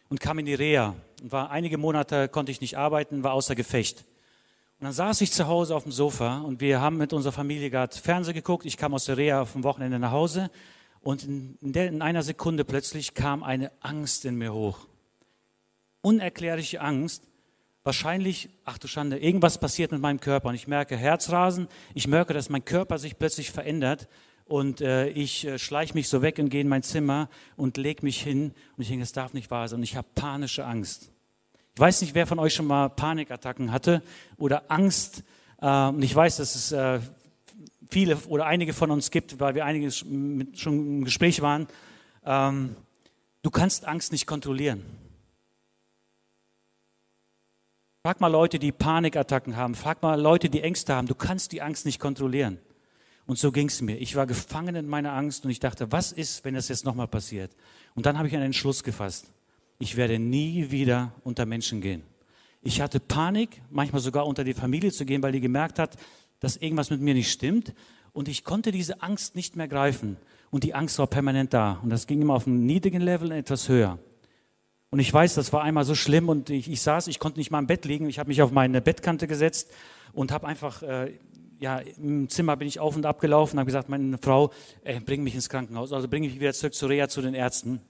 und 0.09 0.19
kam 0.19 0.37
in 0.39 0.45
die 0.45 0.53
Reha. 0.53 0.95
Und 1.23 1.31
war 1.31 1.49
einige 1.49 1.77
Monate 1.77 2.27
konnte 2.27 2.51
ich 2.51 2.59
nicht 2.59 2.77
arbeiten, 2.77 3.23
war 3.23 3.31
außer 3.31 3.55
Gefecht. 3.55 4.03
Und 4.79 4.85
dann 4.85 4.93
saß 4.93 5.21
ich 5.21 5.31
zu 5.31 5.47
Hause 5.47 5.75
auf 5.75 5.83
dem 5.83 5.91
Sofa 5.91 6.41
und 6.41 6.61
wir 6.61 6.79
haben 6.79 6.97
mit 6.97 7.11
unserer 7.11 7.31
Familie 7.31 7.71
gerade 7.71 7.97
Fernsehen 7.97 8.35
geguckt. 8.35 8.63
Ich 8.63 8.77
kam 8.77 8.93
aus 8.93 9.05
der 9.05 9.17
Reha 9.17 9.45
vom 9.45 9.63
Wochenende 9.63 9.97
nach 9.97 10.11
Hause 10.11 10.51
und 11.01 11.23
in, 11.23 11.57
der, 11.61 11.87
in 11.87 12.03
einer 12.03 12.21
Sekunde 12.21 12.63
plötzlich 12.63 13.15
kam 13.15 13.41
eine 13.41 13.71
Angst 13.79 14.23
in 14.25 14.35
mir 14.35 14.53
hoch. 14.53 14.87
Unerklärliche 16.01 16.79
Angst. 16.79 17.23
Wahrscheinlich, 17.83 18.49
ach 18.65 18.77
du 18.77 18.87
Schande, 18.87 19.17
irgendwas 19.17 19.57
passiert 19.57 19.91
mit 19.91 20.01
meinem 20.01 20.19
Körper 20.19 20.49
und 20.49 20.55
ich 20.55 20.67
merke 20.67 20.95
Herzrasen, 20.95 21.69
ich 21.95 22.07
merke, 22.07 22.35
dass 22.35 22.49
mein 22.49 22.63
Körper 22.63 22.99
sich 22.99 23.17
plötzlich 23.17 23.49
verändert 23.49 24.07
und 24.45 24.81
äh, 24.81 25.07
ich 25.07 25.45
äh, 25.45 25.57
schleiche 25.57 25.95
mich 25.95 26.07
so 26.07 26.21
weg 26.21 26.37
und 26.37 26.49
gehe 26.49 26.61
in 26.61 26.67
mein 26.67 26.83
Zimmer 26.83 27.29
und 27.55 27.77
lege 27.77 28.03
mich 28.03 28.21
hin 28.21 28.53
und 28.75 28.83
ich 28.83 28.89
denke, 28.89 29.03
das 29.03 29.13
darf 29.13 29.33
nicht 29.33 29.49
wahr 29.49 29.67
sein 29.67 29.79
und 29.79 29.83
ich 29.83 29.95
habe 29.95 30.07
panische 30.13 30.65
Angst. 30.65 31.11
Ich 31.77 31.79
weiß 31.79 32.01
nicht, 32.01 32.15
wer 32.15 32.25
von 32.25 32.39
euch 32.39 32.55
schon 32.55 32.65
mal 32.65 32.89
Panikattacken 32.89 33.71
hatte 33.71 34.01
oder 34.37 34.63
Angst. 34.67 35.23
Äh, 35.61 35.89
und 35.89 36.01
ich 36.01 36.15
weiß, 36.15 36.37
dass 36.37 36.55
es 36.55 36.71
äh, 36.71 36.99
viele 37.87 38.17
oder 38.29 38.47
einige 38.47 38.73
von 38.73 38.89
uns 38.89 39.11
gibt, 39.11 39.39
weil 39.39 39.53
wir 39.53 39.63
einige 39.63 39.91
schon 39.91 40.55
im 40.55 41.05
Gespräch 41.05 41.39
waren. 41.43 41.67
Ähm, 42.25 42.75
du 43.43 43.51
kannst 43.51 43.85
Angst 43.85 44.11
nicht 44.11 44.25
kontrollieren. 44.25 44.83
Frag 48.03 48.21
mal 48.21 48.29
Leute, 48.29 48.57
die 48.57 48.71
Panikattacken 48.71 49.55
haben. 49.55 49.75
Frag 49.75 50.01
mal 50.01 50.19
Leute, 50.19 50.49
die 50.49 50.63
Ängste 50.63 50.95
haben. 50.95 51.07
Du 51.07 51.13
kannst 51.13 51.51
die 51.51 51.61
Angst 51.61 51.85
nicht 51.85 51.99
kontrollieren. 51.99 52.57
Und 53.27 53.37
so 53.37 53.51
ging 53.51 53.67
es 53.67 53.83
mir. 53.83 53.97
Ich 53.97 54.15
war 54.15 54.25
gefangen 54.25 54.73
in 54.73 54.87
meiner 54.87 55.13
Angst 55.13 55.45
und 55.45 55.51
ich 55.51 55.59
dachte, 55.59 55.91
was 55.91 56.11
ist, 56.11 56.43
wenn 56.43 56.55
das 56.55 56.69
jetzt 56.69 56.85
nochmal 56.85 57.07
passiert? 57.07 57.51
Und 57.93 58.07
dann 58.07 58.17
habe 58.17 58.27
ich 58.27 58.33
einen 58.33 58.45
Entschluss 58.45 58.83
gefasst. 58.83 59.31
Ich 59.79 59.95
werde 59.95 60.19
nie 60.19 60.71
wieder 60.71 61.13
unter 61.23 61.45
Menschen 61.45 61.81
gehen. 61.81 62.03
Ich 62.61 62.81
hatte 62.81 62.99
Panik, 62.99 63.61
manchmal 63.69 64.01
sogar 64.01 64.25
unter 64.25 64.43
die 64.43 64.53
Familie 64.53 64.91
zu 64.91 65.05
gehen, 65.05 65.21
weil 65.21 65.31
die 65.31 65.39
gemerkt 65.39 65.79
hat, 65.79 65.95
dass 66.39 66.57
irgendwas 66.57 66.89
mit 66.89 67.01
mir 67.01 67.13
nicht 67.13 67.31
stimmt. 67.31 67.73
Und 68.11 68.27
ich 68.27 68.43
konnte 68.43 68.71
diese 68.71 69.01
Angst 69.01 69.35
nicht 69.35 69.55
mehr 69.55 69.67
greifen. 69.67 70.17
Und 70.49 70.63
die 70.63 70.73
Angst 70.73 70.97
war 70.99 71.07
permanent 71.07 71.53
da. 71.53 71.79
Und 71.83 71.89
das 71.89 72.07
ging 72.07 72.21
immer 72.21 72.33
auf 72.33 72.47
einem 72.47 72.65
niedrigen 72.65 73.01
Level 73.01 73.31
etwas 73.31 73.69
höher. 73.69 73.99
Und 74.89 74.99
ich 74.99 75.13
weiß, 75.13 75.35
das 75.35 75.53
war 75.53 75.63
einmal 75.63 75.83
so 75.83 75.95
schlimm 75.95 76.29
und 76.29 76.49
ich, 76.49 76.71
ich 76.71 76.81
saß, 76.81 77.07
ich 77.07 77.19
konnte 77.19 77.39
nicht 77.39 77.51
mal 77.51 77.59
im 77.59 77.67
Bett 77.67 77.85
liegen. 77.85 78.09
Ich 78.09 78.19
habe 78.19 78.29
mich 78.29 78.41
auf 78.41 78.51
meine 78.51 78.81
Bettkante 78.81 79.27
gesetzt 79.27 79.69
und 80.13 80.31
habe 80.31 80.47
einfach 80.47 80.81
äh, 80.81 81.11
ja, 81.59 81.79
im 81.79 82.29
Zimmer 82.29 82.55
bin 82.55 82.67
ich 82.67 82.79
auf 82.79 82.95
und 82.95 83.05
ab 83.05 83.19
gelaufen, 83.19 83.59
habe 83.59 83.65
gesagt, 83.65 83.89
meine 83.89 84.17
Frau, 84.17 84.51
ey, 84.83 84.99
bring 84.99 85.23
mich 85.23 85.35
ins 85.35 85.49
Krankenhaus, 85.49 85.91
also 85.91 86.07
bring 86.07 86.23
mich 86.23 86.39
wieder 86.39 86.53
zurück 86.53 86.73
zu 86.73 86.87
Reha 86.87 87.07
zu 87.07 87.21
den 87.21 87.33
Ärzten. 87.33 87.81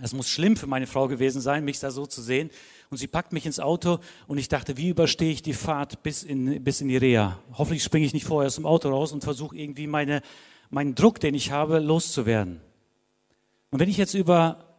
Das 0.00 0.14
muss 0.14 0.28
schlimm 0.28 0.56
für 0.56 0.66
meine 0.66 0.86
Frau 0.86 1.06
gewesen 1.06 1.40
sein, 1.40 1.64
mich 1.64 1.78
da 1.78 1.90
so 1.90 2.06
zu 2.06 2.22
sehen. 2.22 2.50
Und 2.90 2.96
sie 2.96 3.06
packt 3.06 3.32
mich 3.32 3.46
ins 3.46 3.60
Auto 3.60 3.98
und 4.26 4.38
ich 4.38 4.48
dachte, 4.48 4.76
wie 4.76 4.88
überstehe 4.88 5.32
ich 5.32 5.42
die 5.42 5.52
Fahrt 5.52 6.02
bis 6.02 6.22
in, 6.22 6.62
bis 6.64 6.80
in 6.80 6.88
die 6.88 6.96
Reha? 6.96 7.38
Hoffentlich 7.52 7.82
springe 7.82 8.06
ich 8.06 8.14
nicht 8.14 8.26
vorher 8.26 8.46
aus 8.46 8.56
dem 8.56 8.66
Auto 8.66 8.90
raus 8.90 9.12
und 9.12 9.22
versuche 9.22 9.56
irgendwie 9.56 9.86
meine, 9.86 10.22
meinen 10.70 10.94
Druck, 10.94 11.20
den 11.20 11.34
ich 11.34 11.50
habe, 11.50 11.78
loszuwerden. 11.78 12.60
Und 13.70 13.80
wenn 13.80 13.88
ich 13.88 13.96
jetzt 13.96 14.14
über, 14.14 14.78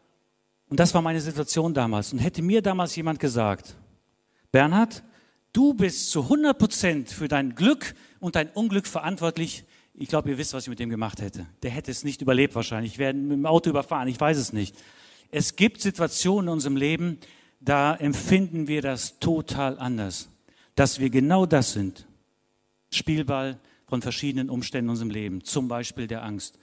und 0.70 0.79
das 0.79 0.93
war 0.93 1.01
meine 1.01 1.22
Situation 1.22 1.74
damals, 1.74 2.13
und 2.13 2.20
hätte 2.20 2.41
mir 2.41 2.62
damals 2.62 2.96
jemand 2.96 3.20
gesagt, 3.20 3.75
Bernhard, 4.51 5.03
du 5.51 5.74
bist 5.74 6.12
zu 6.12 6.24
100 6.24 6.58
Prozent 6.58 7.10
für 7.10 7.27
dein 7.27 7.55
Glück 7.55 7.96
und 8.20 8.36
dein 8.36 8.50
Unglück 8.50 8.88
verantwortlich. 8.88 9.65
Ich 9.96 10.08
glaube, 10.08 10.29
ihr 10.29 10.38
wisst, 10.38 10.53
was 10.53 10.63
ich 10.63 10.70
mit 10.70 10.79
dem 10.79 10.89
gemacht 10.89 11.22
hätte. 11.22 11.48
Der 11.62 11.72
hätte 11.72 11.91
es 11.91 12.03
nicht 12.03 12.22
überlebt 12.22 12.53
wahrscheinlich. 12.55 12.93
Ich 12.93 12.98
wäre 13.00 13.13
mit 13.13 13.32
dem 13.32 13.46
Auto 13.46 13.70
überfahren. 13.70 14.08
Ich 14.08 14.20
weiß 14.20 14.38
es 14.38 14.53
nicht. 14.53 14.75
Es 15.35 15.55
gibt 15.55 15.81
Situationen 15.81 16.47
in 16.47 16.53
unserem 16.53 16.77
Leben, 16.77 17.17
da 17.59 17.95
empfinden 17.95 18.67
wir 18.67 18.83
das 18.83 19.17
total 19.17 19.79
anders. 19.79 20.29
Dass 20.75 20.99
wir 20.99 21.09
genau 21.09 21.47
das 21.47 21.73
sind. 21.73 22.05
Spielball 22.91 23.59
von 23.87 24.03
verschiedenen 24.03 24.51
Umständen 24.51 24.85
in 24.85 24.91
unserem 24.91 25.09
Leben. 25.09 25.43
Zum 25.43 25.67
Beispiel 25.67 26.05
der 26.05 26.23
Angst. 26.23 26.59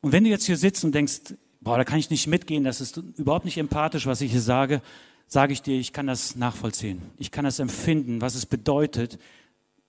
Und 0.00 0.12
wenn 0.12 0.24
du 0.24 0.30
jetzt 0.30 0.46
hier 0.46 0.56
sitzt 0.56 0.84
und 0.86 0.94
denkst, 0.94 1.34
boah, 1.60 1.76
da 1.76 1.84
kann 1.84 1.98
ich 1.98 2.08
nicht 2.08 2.26
mitgehen, 2.26 2.64
das 2.64 2.80
ist 2.80 2.96
überhaupt 2.96 3.44
nicht 3.44 3.58
empathisch, 3.58 4.06
was 4.06 4.22
ich 4.22 4.32
hier 4.32 4.40
sage, 4.40 4.80
sage 5.26 5.52
ich 5.52 5.60
dir, 5.60 5.78
ich 5.78 5.92
kann 5.92 6.06
das 6.06 6.34
nachvollziehen. 6.34 7.02
Ich 7.18 7.30
kann 7.30 7.44
das 7.44 7.58
empfinden, 7.58 8.22
was 8.22 8.34
es 8.34 8.46
bedeutet, 8.46 9.18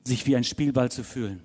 sich 0.03 0.27
wie 0.27 0.35
ein 0.35 0.43
Spielball 0.43 0.91
zu 0.91 1.05
fühlen. 1.05 1.41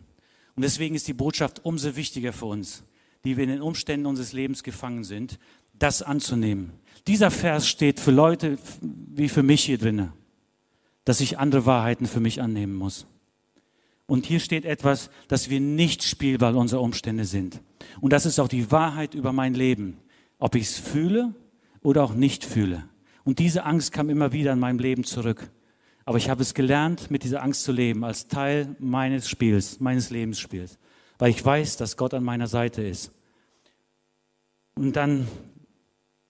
Und 0.57 0.63
deswegen 0.63 0.97
ist 0.97 1.07
die 1.07 1.15
Botschaft 1.15 1.65
umso 1.65 1.95
wichtiger 1.95 2.33
für 2.33 2.47
uns, 2.47 2.83
die 3.25 3.37
wir 3.37 3.45
in 3.45 3.51
den 3.51 3.63
Umständen 3.63 4.07
unseres 4.07 4.33
Lebens 4.33 4.65
gefangen 4.65 5.05
sind, 5.05 5.39
das 5.79 6.03
anzunehmen. 6.03 6.73
Dieser 7.07 7.31
Vers 7.31 7.69
steht 7.69 8.01
für 8.01 8.11
Leute 8.11 8.59
wie 8.83 9.29
für 9.29 9.43
mich 9.43 9.65
hier 9.65 9.79
drinnen, 9.79 10.13
dass 11.05 11.21
ich 11.21 11.39
andere 11.39 11.67
Wahrheiten 11.67 12.07
für 12.07 12.21
mich 12.21 12.43
annehmen 12.43 12.75
muss. 12.75 13.07
Und 14.07 14.25
hier 14.25 14.41
steht 14.41 14.65
etwas, 14.65 15.11
dass 15.29 15.51
wir 15.51 15.61
nicht 15.61 16.03
Spielball 16.03 16.57
unserer 16.57 16.81
Umstände 16.81 17.25
sind. 17.25 17.61
Und 18.01 18.13
das 18.13 18.27
ist 18.27 18.39
auch 18.39 18.49
die 18.49 18.71
Wahrheit 18.71 19.15
über 19.15 19.33
mein 19.33 19.55
Leben. 19.55 19.99
Ob 20.39 20.55
ich 20.55 20.65
es 20.65 20.79
fühle 20.79 21.35
oder 21.83 22.05
auch 22.05 22.15
nicht 22.15 22.45
fühle. 22.45 22.89
Und 23.25 23.39
diese 23.39 23.65
Angst 23.65 23.93
kam 23.93 24.09
immer 24.09 24.33
wieder 24.33 24.53
in 24.55 24.59
meinem 24.59 24.79
Leben 24.79 25.05
zurück. 25.05 25.51
Aber 26.07 26.17
ich 26.17 26.31
habe 26.31 26.41
es 26.41 26.55
gelernt, 26.55 27.11
mit 27.11 27.23
dieser 27.23 27.43
Angst 27.43 27.65
zu 27.65 27.73
leben, 27.73 28.03
als 28.03 28.29
Teil 28.29 28.75
meines 28.79 29.29
Spiels, 29.29 29.79
meines 29.79 30.09
Lebensspiels. 30.09 30.79
Weil 31.19 31.31
ich 31.31 31.45
weiß, 31.45 31.77
dass 31.77 31.99
Gott 31.99 32.15
an 32.15 32.25
meiner 32.25 32.47
Seite 32.47 32.83
ist. 32.83 33.13
Und 34.75 34.97
dann 34.97 35.29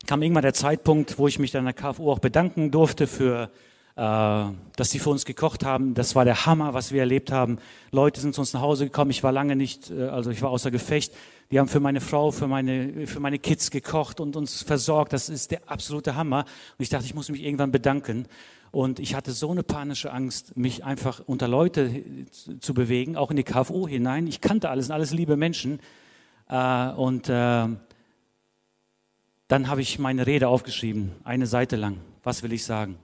kam 0.08 0.22
irgendwann 0.22 0.42
der 0.42 0.54
Zeitpunkt, 0.54 1.18
wo 1.18 1.28
ich 1.28 1.38
mich 1.38 1.50
dann 1.50 1.66
an 1.66 1.74
der 1.74 1.92
KFU 1.92 2.10
auch 2.10 2.18
bedanken 2.18 2.70
durfte 2.70 3.06
für 3.06 3.50
äh, 3.94 4.00
dass 4.00 4.90
sie 4.90 5.00
für 5.00 5.10
uns 5.10 5.24
gekocht 5.24 5.64
haben. 5.64 5.92
Das 5.92 6.14
war 6.14 6.24
der 6.24 6.46
Hammer, 6.46 6.72
was 6.72 6.92
wir 6.92 7.00
erlebt 7.00 7.30
haben. 7.30 7.58
Leute 7.90 8.20
sind 8.20 8.34
zu 8.34 8.40
uns 8.40 8.52
nach 8.54 8.60
Hause 8.60 8.86
gekommen. 8.86 9.10
Ich 9.10 9.22
war 9.22 9.32
lange 9.32 9.54
nicht, 9.54 9.90
äh, 9.90 10.04
also 10.04 10.30
ich 10.30 10.40
war 10.40 10.50
außer 10.50 10.70
Gefecht. 10.70 11.12
Die 11.50 11.58
haben 11.58 11.68
für 11.68 11.80
meine 11.80 12.00
Frau, 12.00 12.30
für 12.30 12.46
meine, 12.46 13.06
für 13.06 13.20
meine 13.20 13.38
Kids 13.38 13.70
gekocht 13.70 14.20
und 14.20 14.36
uns 14.36 14.62
versorgt. 14.62 15.12
Das 15.12 15.28
ist 15.28 15.50
der 15.50 15.68
absolute 15.68 16.14
Hammer. 16.14 16.44
Und 16.78 16.82
ich 16.82 16.88
dachte, 16.88 17.04
ich 17.04 17.14
muss 17.14 17.28
mich 17.28 17.42
irgendwann 17.42 17.72
bedanken. 17.72 18.28
Und 18.70 19.00
ich 19.00 19.14
hatte 19.14 19.32
so 19.32 19.50
eine 19.50 19.62
panische 19.62 20.12
Angst, 20.12 20.56
mich 20.56 20.84
einfach 20.84 21.20
unter 21.26 21.48
Leute 21.48 21.90
zu 22.60 22.72
bewegen, 22.72 23.16
auch 23.16 23.30
in 23.30 23.36
die 23.36 23.44
KFO 23.44 23.88
hinein. 23.88 24.26
Ich 24.26 24.40
kannte 24.40 24.70
alles, 24.70 24.90
alles 24.90 25.12
liebe 25.12 25.36
Menschen. 25.36 25.80
Äh, 26.48 26.90
und 26.92 27.28
dann 29.48 29.68
habe 29.68 29.80
ich 29.80 29.98
meine 29.98 30.26
Rede 30.26 30.48
aufgeschrieben, 30.48 31.12
eine 31.24 31.46
Seite 31.46 31.76
lang. 31.76 31.98
Was 32.22 32.42
will 32.42 32.52
ich 32.52 32.64
sagen? 32.64 32.98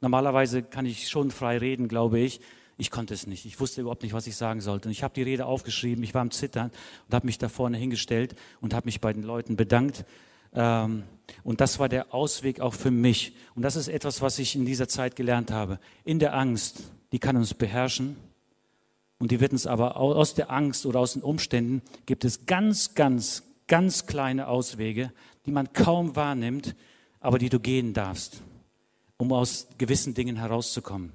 Normalerweise 0.00 0.62
kann 0.62 0.86
ich 0.86 1.08
schon 1.08 1.30
frei 1.30 1.58
reden, 1.58 1.88
glaube 1.88 2.18
ich. 2.18 2.40
Ich 2.78 2.90
konnte 2.90 3.12
es 3.12 3.26
nicht. 3.26 3.44
Ich 3.44 3.60
wusste 3.60 3.82
überhaupt 3.82 4.02
nicht, 4.02 4.14
was 4.14 4.26
ich 4.26 4.34
sagen 4.34 4.62
sollte. 4.62 4.88
Und 4.88 4.92
ich 4.92 5.02
habe 5.02 5.12
die 5.12 5.22
Rede 5.22 5.44
aufgeschrieben. 5.44 6.02
Ich 6.02 6.14
war 6.14 6.22
am 6.22 6.30
Zittern 6.30 6.70
und 7.06 7.14
habe 7.14 7.26
mich 7.26 7.36
da 7.36 7.50
vorne 7.50 7.76
hingestellt 7.76 8.34
und 8.62 8.72
habe 8.72 8.86
mich 8.86 9.02
bei 9.02 9.12
den 9.12 9.22
Leuten 9.22 9.56
bedankt. 9.56 10.06
Ähm, 10.54 11.02
und 11.44 11.60
das 11.60 11.78
war 11.78 11.90
der 11.90 12.14
Ausweg 12.14 12.60
auch 12.60 12.72
für 12.72 12.90
mich. 12.90 13.34
Und 13.54 13.62
das 13.62 13.76
ist 13.76 13.88
etwas, 13.88 14.22
was 14.22 14.38
ich 14.38 14.56
in 14.56 14.64
dieser 14.64 14.88
Zeit 14.88 15.16
gelernt 15.16 15.50
habe. 15.50 15.78
In 16.04 16.18
der 16.18 16.34
Angst, 16.34 16.84
die 17.12 17.18
kann 17.18 17.36
uns 17.36 17.52
beherrschen. 17.52 18.16
Und 19.18 19.30
die 19.30 19.40
wird 19.40 19.52
uns 19.52 19.66
aber 19.66 19.98
aus 19.98 20.32
der 20.32 20.50
Angst 20.50 20.86
oder 20.86 21.00
aus 21.00 21.12
den 21.12 21.22
Umständen 21.22 21.82
gibt 22.06 22.24
es 22.24 22.46
ganz, 22.46 22.94
ganz, 22.94 23.42
ganz 23.66 24.06
kleine 24.06 24.48
Auswege, 24.48 25.12
die 25.46 25.52
man 25.52 25.72
kaum 25.72 26.16
wahrnimmt, 26.16 26.74
aber 27.20 27.38
die 27.38 27.48
du 27.48 27.60
gehen 27.60 27.92
darfst 27.92 28.42
um 29.20 29.32
aus 29.32 29.68
gewissen 29.76 30.14
Dingen 30.14 30.36
herauszukommen, 30.36 31.12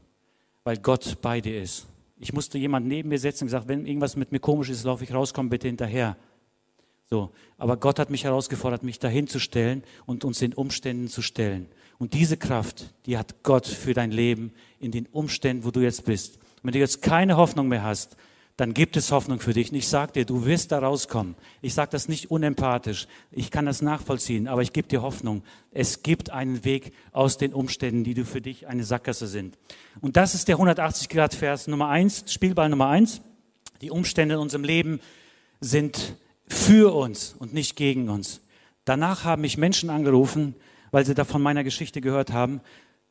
weil 0.64 0.78
Gott 0.78 1.18
bei 1.22 1.42
dir 1.42 1.60
ist. 1.60 1.88
Ich 2.20 2.34
musste 2.34 2.58
jemand 2.58 2.86
neben 2.88 3.10
mir 3.10 3.18
setzen 3.18 3.44
und 3.44 3.48
gesagt, 3.48 3.68
wenn 3.68 3.86
irgendwas 3.86 4.16
mit 4.16 4.32
mir 4.32 4.40
komisch 4.40 4.70
ist, 4.70 4.84
laufe 4.84 5.04
ich 5.04 5.14
raus, 5.14 5.34
komm 5.34 5.50
bitte 5.50 5.68
hinterher. 5.68 6.16
So, 7.10 7.32
aber 7.58 7.78
Gott 7.78 8.00
hat 8.00 8.12
mich 8.12 8.24
herausgefordert, 8.24 8.84
mich 8.84 9.00
dahin 9.00 9.28
zu 9.28 9.40
stellen 9.40 9.84
und 10.06 10.24
uns 10.24 10.40
den 10.40 10.54
Umständen 10.54 11.08
zu 11.08 11.22
stellen. 11.22 11.68
Und 11.98 12.14
diese 12.14 12.38
Kraft, 12.38 12.94
die 13.06 13.18
hat 13.18 13.44
Gott 13.44 13.66
für 13.66 13.94
dein 13.94 14.12
Leben 14.12 14.54
in 14.80 14.92
den 14.92 15.08
Umständen, 15.08 15.66
wo 15.66 15.72
du 15.72 15.82
jetzt 15.82 16.06
bist. 16.06 16.38
Und 16.38 16.64
wenn 16.64 16.74
du 16.74 16.80
jetzt 16.80 17.02
keine 17.02 17.38
Hoffnung 17.38 17.68
mehr 17.68 17.84
hast, 17.84 18.18
dann 18.58 18.74
gibt 18.74 18.96
es 18.96 19.12
Hoffnung 19.12 19.40
für 19.40 19.54
dich. 19.54 19.72
Und 19.72 19.78
ich 19.78 19.88
sage 19.88 20.14
dir, 20.14 20.26
du 20.26 20.46
wirst 20.46 20.72
da 20.72 20.80
rauskommen. 20.80 21.36
Ich 21.62 21.74
sage 21.74 21.92
das 21.92 22.08
nicht 22.08 22.32
unempathisch. 22.32 23.08
Ich 23.32 23.52
kann 23.52 23.66
das 23.66 23.82
nachvollziehen, 23.82 24.48
aber 24.48 24.62
ich 24.62 24.72
gebe 24.72 24.88
dir 24.88 25.02
Hoffnung. 25.02 25.44
Es 25.72 26.04
gibt 26.04 26.30
einen 26.30 26.64
Weg 26.64 26.94
aus 27.12 27.38
den 27.38 27.54
Umständen, 27.54 28.06
die 28.06 28.14
du 28.14 28.24
für 28.24 28.42
dich 28.42 28.68
eine 28.68 28.86
Sackgasse 28.86 29.28
sind. 29.28 29.58
Und 30.00 30.16
das 30.16 30.36
ist 30.36 30.48
der 30.48 30.56
180 30.56 31.10
Grad 31.10 31.34
Vers 31.34 31.68
Nummer 31.68 31.90
eins, 31.90 32.24
Spielball 32.32 32.70
Nummer 32.70 32.88
eins. 32.88 33.22
Die 33.82 33.92
Umstände 33.92 34.36
in 34.36 34.42
unserem 34.42 34.64
Leben 34.64 35.02
sind 35.60 36.16
für 36.48 36.96
uns 36.96 37.36
und 37.38 37.54
nicht 37.54 37.76
gegen 37.76 38.08
uns. 38.08 38.40
Danach 38.86 39.26
haben 39.26 39.42
mich 39.42 39.58
Menschen 39.58 39.90
angerufen, 39.90 40.56
weil 40.92 41.06
sie 41.06 41.14
da 41.14 41.26
von 41.26 41.42
meiner 41.42 41.66
Geschichte 41.66 42.00
gehört 42.00 42.32
haben, 42.32 42.62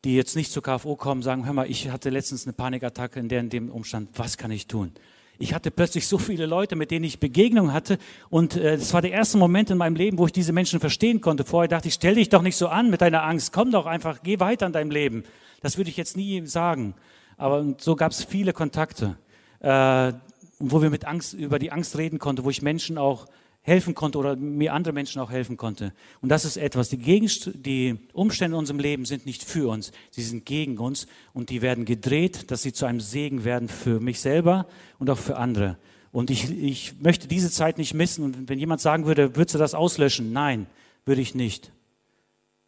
die 0.05 0.15
jetzt 0.15 0.35
nicht 0.35 0.51
zur 0.51 0.63
KFO 0.63 0.95
kommen, 0.95 1.21
sagen, 1.21 1.45
hör 1.45 1.53
mal, 1.53 1.69
ich 1.69 1.89
hatte 1.89 2.09
letztens 2.09 2.45
eine 2.45 2.53
Panikattacke 2.53 3.19
in 3.19 3.29
der 3.29 3.41
in 3.41 3.49
dem 3.49 3.69
Umstand, 3.69 4.09
was 4.15 4.37
kann 4.37 4.51
ich 4.51 4.67
tun? 4.67 4.93
Ich 5.37 5.53
hatte 5.53 5.71
plötzlich 5.71 6.07
so 6.07 6.17
viele 6.17 6.45
Leute, 6.45 6.75
mit 6.75 6.91
denen 6.91 7.05
ich 7.05 7.19
Begegnung 7.19 7.73
hatte. 7.73 7.97
Und 8.29 8.55
äh, 8.55 8.77
das 8.77 8.93
war 8.93 9.01
der 9.01 9.11
erste 9.11 9.37
Moment 9.37 9.69
in 9.69 9.77
meinem 9.77 9.95
Leben, 9.95 10.17
wo 10.17 10.25
ich 10.25 10.31
diese 10.31 10.53
Menschen 10.53 10.79
verstehen 10.79 11.21
konnte. 11.21 11.43
Vorher 11.43 11.67
dachte 11.67 11.87
ich, 11.87 11.95
stell 11.95 12.15
dich 12.15 12.29
doch 12.29 12.41
nicht 12.41 12.55
so 12.55 12.67
an 12.67 12.89
mit 12.89 13.01
deiner 13.01 13.23
Angst. 13.23 13.51
Komm 13.51 13.71
doch 13.71 13.85
einfach, 13.85 14.23
geh 14.23 14.39
weiter 14.39 14.65
in 14.65 14.73
deinem 14.73 14.91
Leben. 14.91 15.23
Das 15.61 15.77
würde 15.77 15.89
ich 15.89 15.97
jetzt 15.97 16.15
nie 16.15 16.45
sagen. 16.45 16.95
Aber 17.37 17.65
so 17.77 17.95
gab 17.95 18.11
es 18.11 18.23
viele 18.23 18.53
Kontakte, 18.53 19.17
äh, 19.59 20.13
wo 20.59 20.81
wir 20.81 20.89
mit 20.89 21.05
Angst 21.05 21.33
über 21.33 21.59
die 21.59 21.71
Angst 21.71 21.97
reden 21.97 22.17
konnten, 22.17 22.45
wo 22.45 22.49
ich 22.49 22.61
Menschen 22.61 22.97
auch 22.97 23.25
helfen 23.65 23.95
konnte 23.95 24.19
oder 24.19 24.35
mir 24.35 24.73
andere 24.73 24.93
Menschen 24.93 25.19
auch 25.19 25.31
helfen 25.31 25.57
konnte. 25.57 25.91
Und 26.21 26.29
das 26.29 26.45
ist 26.45 26.55
etwas. 26.55 26.89
Die, 26.89 26.99
Gegenst 26.99 27.49
die 27.55 27.97
Umstände 28.13 28.55
in 28.55 28.59
unserem 28.59 28.79
Leben 28.79 29.05
sind 29.05 29.25
nicht 29.25 29.43
für 29.43 29.69
uns, 29.69 29.91
sie 30.11 30.21
sind 30.21 30.45
gegen 30.45 30.77
uns 30.77 31.07
und 31.33 31.49
die 31.49 31.63
werden 31.63 31.83
gedreht, 31.83 32.51
dass 32.51 32.61
sie 32.61 32.73
zu 32.73 32.85
einem 32.85 33.01
Segen 33.01 33.43
werden 33.43 33.67
für 33.67 33.99
mich 33.99 34.19
selber 34.19 34.67
und 34.99 35.09
auch 35.09 35.17
für 35.17 35.37
andere. 35.37 35.77
Und 36.11 36.29
ich, 36.29 36.51
ich 36.51 36.93
möchte 37.01 37.27
diese 37.27 37.49
Zeit 37.49 37.79
nicht 37.79 37.95
missen. 37.95 38.23
Und 38.23 38.47
wenn 38.47 38.59
jemand 38.59 38.81
sagen 38.81 39.07
würde, 39.07 39.35
würdest 39.35 39.55
du 39.55 39.59
das 39.59 39.73
auslöschen? 39.73 40.31
Nein, 40.31 40.67
würde 41.03 41.21
ich 41.21 41.33
nicht. 41.33 41.71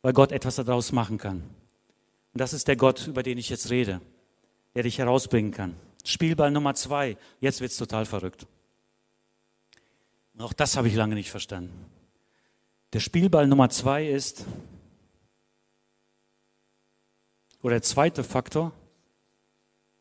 Weil 0.01 0.13
Gott 0.13 0.31
etwas 0.31 0.55
daraus 0.55 0.91
machen 0.91 1.19
kann. 1.19 1.43
Und 2.33 2.41
das 2.41 2.53
ist 2.53 2.67
der 2.67 2.75
Gott, 2.75 3.05
über 3.05 3.21
den 3.21 3.37
ich 3.37 3.49
jetzt 3.49 3.69
rede, 3.69 4.01
der 4.73 4.83
dich 4.83 4.97
herausbringen 4.97 5.51
kann. 5.51 5.75
Spielball 6.03 6.49
Nummer 6.49 6.73
zwei. 6.73 7.17
Jetzt 7.39 7.61
wird's 7.61 7.77
total 7.77 8.05
verrückt. 8.05 8.47
Auch 10.39 10.53
das 10.53 10.77
habe 10.77 10.87
ich 10.87 10.93
lange 10.93 11.15
nicht 11.15 11.31
verstanden. 11.31 11.73
Der 12.93 12.99
Spielball 12.99 13.47
Nummer 13.47 13.69
zwei 13.69 14.07
ist, 14.07 14.45
oder 17.61 17.75
der 17.75 17.81
zweite 17.81 18.23
Faktor 18.23 18.71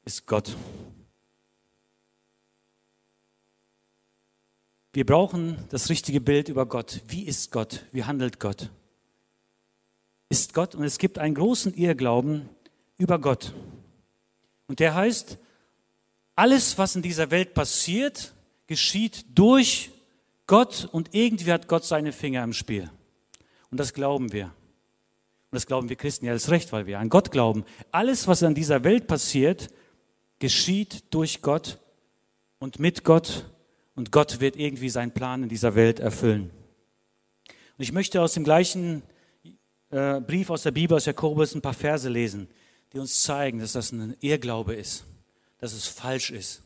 ist 0.04 0.26
Gott. 0.26 0.54
Wir 4.92 5.06
brauchen 5.06 5.64
das 5.70 5.88
richtige 5.88 6.20
Bild 6.20 6.48
über 6.48 6.66
Gott. 6.66 7.02
Wie 7.08 7.24
ist 7.24 7.50
Gott? 7.50 7.84
Wie 7.92 8.04
handelt 8.04 8.38
Gott? 8.38 8.70
Ist 10.28 10.54
Gott 10.54 10.74
und 10.74 10.84
es 10.84 10.98
gibt 10.98 11.18
einen 11.18 11.34
großen 11.34 11.74
Irrglauben 11.74 12.48
über 12.98 13.18
Gott. 13.18 13.52
Und 14.68 14.80
der 14.80 14.94
heißt, 14.94 15.38
alles, 16.34 16.76
was 16.76 16.94
in 16.94 17.02
dieser 17.02 17.30
Welt 17.30 17.54
passiert, 17.54 18.34
geschieht 18.66 19.24
durch 19.34 19.90
Gott 20.46 20.88
und 20.92 21.14
irgendwie 21.14 21.52
hat 21.52 21.68
Gott 21.68 21.84
seine 21.84 22.12
Finger 22.12 22.44
im 22.44 22.52
Spiel. 22.52 22.90
Und 23.70 23.78
das 23.78 23.92
glauben 23.92 24.32
wir. 24.32 24.46
Und 24.46 25.52
das 25.52 25.66
glauben 25.66 25.88
wir 25.88 25.96
Christen 25.96 26.26
ja 26.26 26.32
als 26.32 26.50
Recht, 26.50 26.72
weil 26.72 26.86
wir 26.86 26.98
an 26.98 27.08
Gott 27.08 27.30
glauben. 27.30 27.64
Alles, 27.90 28.28
was 28.28 28.42
in 28.42 28.54
dieser 28.54 28.84
Welt 28.84 29.06
passiert, 29.06 29.68
geschieht 30.38 31.04
durch 31.14 31.42
Gott 31.42 31.78
und 32.58 32.78
mit 32.78 33.04
Gott. 33.04 33.50
Und 33.94 34.12
Gott 34.12 34.40
wird 34.40 34.56
irgendwie 34.56 34.90
seinen 34.90 35.12
Plan 35.12 35.42
in 35.42 35.48
dieser 35.48 35.74
Welt 35.74 36.00
erfüllen. 36.00 36.50
Und 37.48 37.82
ich 37.82 37.92
möchte 37.92 38.20
aus 38.20 38.34
dem 38.34 38.44
gleichen 38.44 39.02
äh, 39.90 40.20
Brief 40.20 40.50
aus 40.50 40.62
der 40.62 40.70
Bibel, 40.70 40.96
aus 40.96 41.06
Jakobus, 41.06 41.54
ein 41.54 41.62
paar 41.62 41.74
Verse 41.74 42.08
lesen, 42.08 42.48
die 42.92 42.98
uns 42.98 43.22
zeigen, 43.22 43.58
dass 43.58 43.72
das 43.72 43.92
ein 43.92 44.16
Irrglaube 44.20 44.74
ist, 44.74 45.04
dass 45.58 45.72
es 45.72 45.86
falsch 45.86 46.30
ist. 46.30 46.62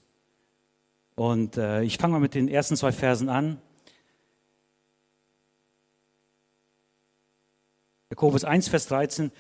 Und 1.15 1.57
äh, 1.57 1.83
ich 1.83 1.99
fange 1.99 2.15
mal 2.15 2.21
mit 2.21 2.35
den 2.35 2.49
ersten 2.49 2.77
zwei 2.77 2.93
Versen 2.93 3.29
an. 3.29 3.61
Jakobus 8.11 8.45
1, 8.45 8.69
Vers 8.69 8.87
13. 8.89 9.31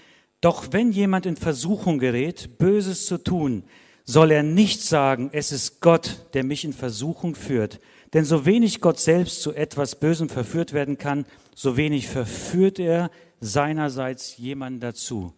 Doch 0.40 0.68
wenn 0.72 0.92
jemand 0.92 1.26
in 1.26 1.37
Versuchung 1.37 1.98
gerät, 1.98 2.59
Böses 2.59 3.06
zu 3.06 3.18
tun, 3.18 3.64
soll 4.04 4.30
er 4.30 4.42
nicht 4.42 4.80
sagen, 4.80 5.28
es 5.33 5.52
ist 5.52 5.80
Gott, 5.80 6.26
der 6.35 6.44
mich 6.44 6.64
in 6.64 6.72
Versuchung 6.72 7.35
führt. 7.35 7.80
Denn 8.12 8.24
so 8.24 8.46
wenig 8.46 8.80
Gott 8.80 8.98
selbst 8.98 9.42
zu 9.42 9.52
etwas 9.52 9.96
Bösem 9.96 10.28
verführt 10.28 10.72
werden 10.72 10.98
kann, 10.98 11.26
so 11.54 11.76
wenig 11.76 12.09
verführt 12.09 12.78
er 12.78 13.11
seinerseits 13.40 14.37
jemanden 14.37 14.80
dazu. 14.80 15.35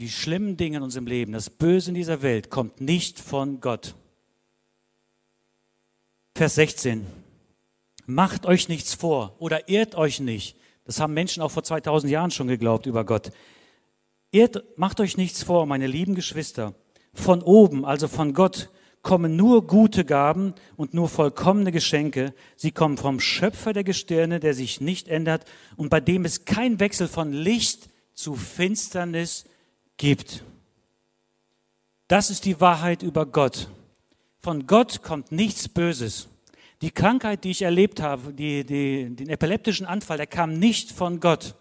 Die 0.00 0.08
schlimmen 0.08 0.56
Dinge 0.56 0.76
in 0.78 0.82
unserem 0.84 1.06
Leben, 1.06 1.32
das 1.32 1.50
Böse 1.50 1.90
in 1.90 1.94
dieser 1.94 2.22
Welt 2.22 2.50
kommt 2.50 2.80
nicht 2.80 3.18
von 3.18 3.60
Gott. 3.60 3.94
Vers 6.36 6.54
16. 6.54 7.04
Macht 8.06 8.46
euch 8.46 8.68
nichts 8.68 8.94
vor 8.94 9.34
oder 9.38 9.68
irrt 9.68 9.96
euch 9.96 10.20
nicht. 10.20 10.56
Das 10.88 11.00
haben 11.00 11.12
Menschen 11.12 11.42
auch 11.42 11.50
vor 11.50 11.62
2000 11.62 12.10
Jahren 12.10 12.30
schon 12.30 12.48
geglaubt 12.48 12.86
über 12.86 13.04
Gott. 13.04 13.30
Irrt, 14.30 14.64
macht 14.78 15.00
euch 15.00 15.18
nichts 15.18 15.42
vor, 15.42 15.66
meine 15.66 15.86
lieben 15.86 16.14
Geschwister. 16.14 16.72
Von 17.12 17.42
oben, 17.42 17.84
also 17.84 18.08
von 18.08 18.32
Gott, 18.32 18.70
kommen 19.02 19.36
nur 19.36 19.66
gute 19.66 20.06
Gaben 20.06 20.54
und 20.76 20.94
nur 20.94 21.10
vollkommene 21.10 21.72
Geschenke. 21.72 22.32
Sie 22.56 22.70
kommen 22.70 22.96
vom 22.96 23.20
Schöpfer 23.20 23.74
der 23.74 23.84
Gestirne, 23.84 24.40
der 24.40 24.54
sich 24.54 24.80
nicht 24.80 25.08
ändert 25.08 25.44
und 25.76 25.90
bei 25.90 26.00
dem 26.00 26.24
es 26.24 26.46
kein 26.46 26.80
Wechsel 26.80 27.06
von 27.06 27.34
Licht 27.34 27.90
zu 28.14 28.34
Finsternis 28.34 29.44
gibt. 29.98 30.42
Das 32.06 32.30
ist 32.30 32.46
die 32.46 32.62
Wahrheit 32.62 33.02
über 33.02 33.26
Gott. 33.26 33.68
Von 34.40 34.66
Gott 34.66 35.02
kommt 35.02 35.32
nichts 35.32 35.68
Böses. 35.68 36.28
Die 36.80 36.90
Krankheit, 36.90 37.44
die 37.44 37.50
ich 37.50 37.62
erlebt 37.62 38.00
habe, 38.00 38.32
die, 38.32 38.64
die, 38.64 39.14
den 39.14 39.28
epileptischen 39.28 39.86
Anfall, 39.86 40.16
der 40.16 40.26
kam 40.26 40.58
nicht 40.58 40.92
von 40.92 41.18
Gott. 41.18 41.56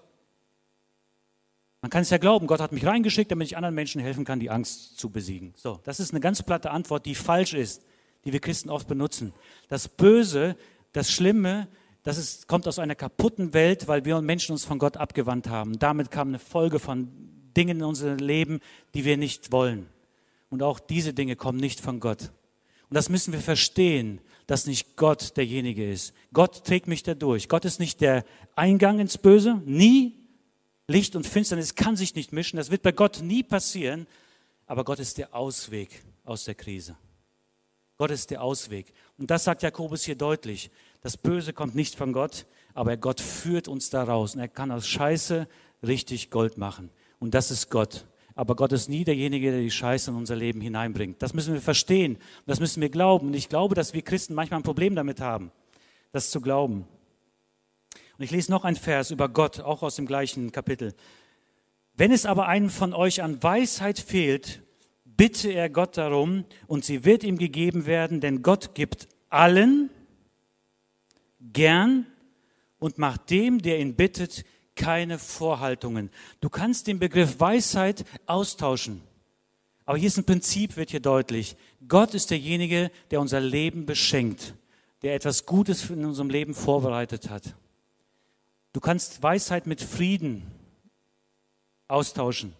Man 1.82 1.90
kann 1.90 2.02
es 2.02 2.10
ja 2.10 2.18
glauben, 2.18 2.48
Gott 2.48 2.60
hat 2.60 2.72
mich 2.72 2.86
reingeschickt, 2.86 3.32
damit 3.32 3.48
ich 3.48 3.56
anderen 3.56 3.76
Menschen 3.76 4.02
helfen 4.02 4.26
kann, 4.26 4.40
die 4.40 4.50
Angst 4.50 5.00
zu 5.00 5.10
besiegen. 5.10 5.54
So, 5.56 5.80
das 5.84 6.00
ist 6.00 6.12
eine 6.12 6.20
ganz 6.20 6.44
platte 6.44 6.72
Antwort, 6.72 7.06
die 7.06 7.16
falsch 7.16 7.54
ist, 7.54 7.86
die 8.26 8.34
wir 8.34 8.40
Christen 8.40 8.70
oft 8.70 8.88
benutzen. 8.88 9.34
Das 9.70 9.88
Böse, 9.88 10.56
das 10.92 11.12
Schlimme, 11.12 11.68
das 12.04 12.18
ist, 12.18 12.48
kommt 12.48 12.68
aus 12.68 12.80
einer 12.80 12.96
kaputten 12.96 13.54
Welt, 13.54 13.88
weil 13.88 14.06
wir 14.06 14.22
Menschen 14.22 14.52
uns 14.54 14.66
von 14.66 14.80
Gott 14.80 14.98
abgewandt 14.98 15.50
haben. 15.50 15.78
Damit 15.80 16.12
kam 16.12 16.30
eine 16.30 16.40
Folge 16.40 16.80
von 16.80 17.10
Dingen 17.56 17.78
in 17.78 17.84
unserem 17.84 18.20
Leben, 18.20 18.60
die 18.94 19.06
wir 19.06 19.18
nicht 19.18 19.52
wollen. 19.52 19.88
Und 20.50 20.64
auch 20.64 20.80
diese 20.80 21.14
Dinge 21.14 21.36
kommen 21.36 21.60
nicht 21.60 21.82
von 21.82 22.00
Gott. 22.00 22.32
Und 22.90 22.96
das 22.96 23.10
müssen 23.10 23.34
wir 23.34 23.42
verstehen, 23.42 24.22
dass 24.46 24.66
nicht 24.66 24.96
Gott 24.96 25.36
derjenige 25.36 25.90
ist. 25.90 26.14
Gott 26.34 26.64
trägt 26.64 26.88
mich 26.88 27.04
da 27.04 27.14
durch. 27.14 27.50
Gott 27.50 27.66
ist 27.66 27.80
nicht 27.80 28.00
der 28.02 28.24
Eingang 28.56 29.00
ins 29.00 29.18
Böse, 29.18 29.62
nie. 29.66 30.16
Licht 30.88 31.18
und 31.18 31.28
Finsternis 31.28 31.76
kann 31.76 31.98
sich 31.98 32.16
nicht 32.16 32.32
mischen. 32.32 32.56
Das 32.56 32.72
wird 32.72 32.82
bei 32.82 32.94
Gott 32.94 33.20
nie 33.22 33.44
passieren. 33.44 34.08
Aber 34.68 34.86
Gott 34.86 35.00
ist 35.00 35.18
der 35.18 35.36
Ausweg 35.36 36.02
aus 36.24 36.46
der 36.46 36.56
Krise. 36.56 36.96
Gott 37.98 38.12
ist 38.12 38.32
der 38.32 38.42
Ausweg. 38.42 38.94
Und 39.18 39.30
das 39.30 39.44
sagt 39.44 39.64
Jakobus 39.64 40.04
hier 40.04 40.16
deutlich. 40.16 40.72
Das 41.02 41.18
Böse 41.18 41.52
kommt 41.52 41.76
nicht 41.76 41.96
von 41.96 42.14
Gott, 42.14 42.46
aber 42.74 42.96
Gott 42.96 43.20
führt 43.20 43.68
uns 43.68 43.90
da 43.90 44.04
raus. 44.04 44.36
Und 44.36 44.42
er 44.42 44.48
kann 44.48 44.72
aus 44.72 44.88
Scheiße 44.88 45.48
richtig 45.84 46.30
Gold 46.30 46.58
machen. 46.58 46.90
Und 47.20 47.34
das 47.34 47.52
ist 47.52 47.70
Gott 47.70 48.06
aber 48.38 48.56
Gott 48.56 48.72
ist 48.72 48.88
nie 48.88 49.04
derjenige, 49.04 49.50
der 49.50 49.62
die 49.62 49.72
Scheiße 49.72 50.12
in 50.12 50.18
unser 50.18 50.36
Leben 50.36 50.62
hineinbringt. 50.62 51.24
Das 51.24 51.34
müssen 51.34 51.56
wir 51.56 51.62
verstehen, 51.62 52.20
das 52.46 52.60
müssen 52.60 52.82
wir 52.82 52.90
glauben. 52.90 53.30
Und 53.30 53.34
ich 53.34 53.50
glaube, 53.50 53.74
dass 53.74 53.96
wir 53.96 54.04
Christen 54.04 54.36
manchmal 54.36 54.60
ein 54.60 54.64
Problem 54.64 54.96
damit 54.96 55.20
haben, 55.20 55.52
das 56.12 56.30
zu 56.30 56.40
glauben. 56.40 56.88
Und 58.18 58.24
ich 58.24 58.30
lese 58.30 58.52
noch 58.52 58.64
ein 58.64 58.76
Vers 58.76 59.10
über 59.10 59.28
Gott, 59.28 59.60
auch 59.60 59.82
aus 59.82 59.96
dem 59.96 60.06
gleichen 60.06 60.52
Kapitel. 60.52 60.94
Wenn 61.96 62.12
es 62.12 62.28
aber 62.28 62.48
einem 62.48 62.70
von 62.70 62.94
euch 62.94 63.24
an 63.24 63.42
Weisheit 63.42 63.98
fehlt, 63.98 64.62
bitte 65.04 65.52
er 65.52 65.72
Gott 65.72 65.98
darum 65.98 66.46
und 66.68 66.86
sie 66.86 67.06
wird 67.06 67.24
ihm 67.24 67.40
gegeben 67.40 67.88
werden, 67.88 68.22
denn 68.22 68.44
Gott 68.44 68.76
gibt 68.76 69.08
allen 69.30 69.90
gern 71.40 72.06
und 72.78 73.00
macht 73.00 73.32
dem, 73.32 73.64
der 73.64 73.80
ihn 73.80 73.96
bittet, 73.96 74.46
keine 74.78 75.20
Vorhaltungen. 75.20 76.10
Du 76.40 76.50
kannst 76.50 76.88
den 76.88 77.00
Begriff 77.00 77.42
Weisheit 77.42 78.06
austauschen. 78.26 79.02
Aber 79.86 79.98
hier 79.98 80.08
ist 80.08 80.18
ein 80.18 80.26
Prinzip, 80.26 80.78
wird 80.78 80.92
hier 80.92 81.00
deutlich. 81.02 81.58
Gott 81.88 82.14
ist 82.14 82.30
derjenige, 82.30 82.92
der 83.12 83.20
unser 83.20 83.40
Leben 83.40 83.86
beschenkt, 83.86 84.54
der 85.02 85.16
etwas 85.16 85.46
Gutes 85.46 85.90
in 85.90 86.06
unserem 86.06 86.30
Leben 86.30 86.54
vorbereitet 86.54 87.30
hat. 87.30 87.56
Du 88.74 88.80
kannst 88.80 89.24
Weisheit 89.24 89.66
mit 89.66 89.82
Frieden 89.82 90.44
austauschen. 91.88 92.54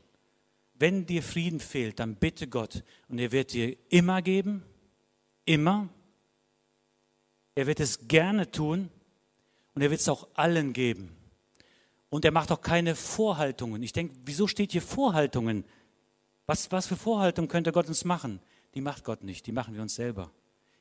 Wenn 0.74 1.06
dir 1.06 1.22
Frieden 1.22 1.60
fehlt, 1.60 2.00
dann 2.00 2.16
bitte 2.16 2.48
Gott 2.48 2.84
und 3.10 3.20
er 3.20 3.32
wird 3.32 3.54
dir 3.54 3.76
immer 3.90 4.22
geben, 4.22 4.64
immer. 5.44 5.90
Er 7.56 7.68
wird 7.68 7.80
es 7.80 8.08
gerne 8.08 8.52
tun 8.52 8.90
und 9.74 9.82
er 9.82 9.90
wird 9.90 10.00
es 10.00 10.08
auch 10.08 10.28
allen 10.36 10.74
geben. 10.74 11.17
Und 12.10 12.26
er 12.26 12.32
macht 12.32 12.52
auch 12.52 12.62
keine 12.62 12.96
Vorhaltungen. 12.96 13.84
Ich 13.84 13.94
denke, 13.94 14.16
wieso 14.26 14.48
steht 14.48 14.72
hier 14.72 14.82
Vorhaltungen? 14.82 15.66
Was, 16.46 16.72
was 16.72 16.88
für 16.88 16.96
Vorhaltungen 16.96 17.50
könnte 17.50 17.72
Gott 17.72 17.88
uns 17.88 18.06
machen? 18.06 18.40
Die 18.74 18.82
macht 18.82 19.04
Gott 19.04 19.24
nicht, 19.24 19.46
die 19.48 19.52
machen 19.52 19.76
wir 19.76 19.82
uns 19.82 19.96
selber. 19.96 20.32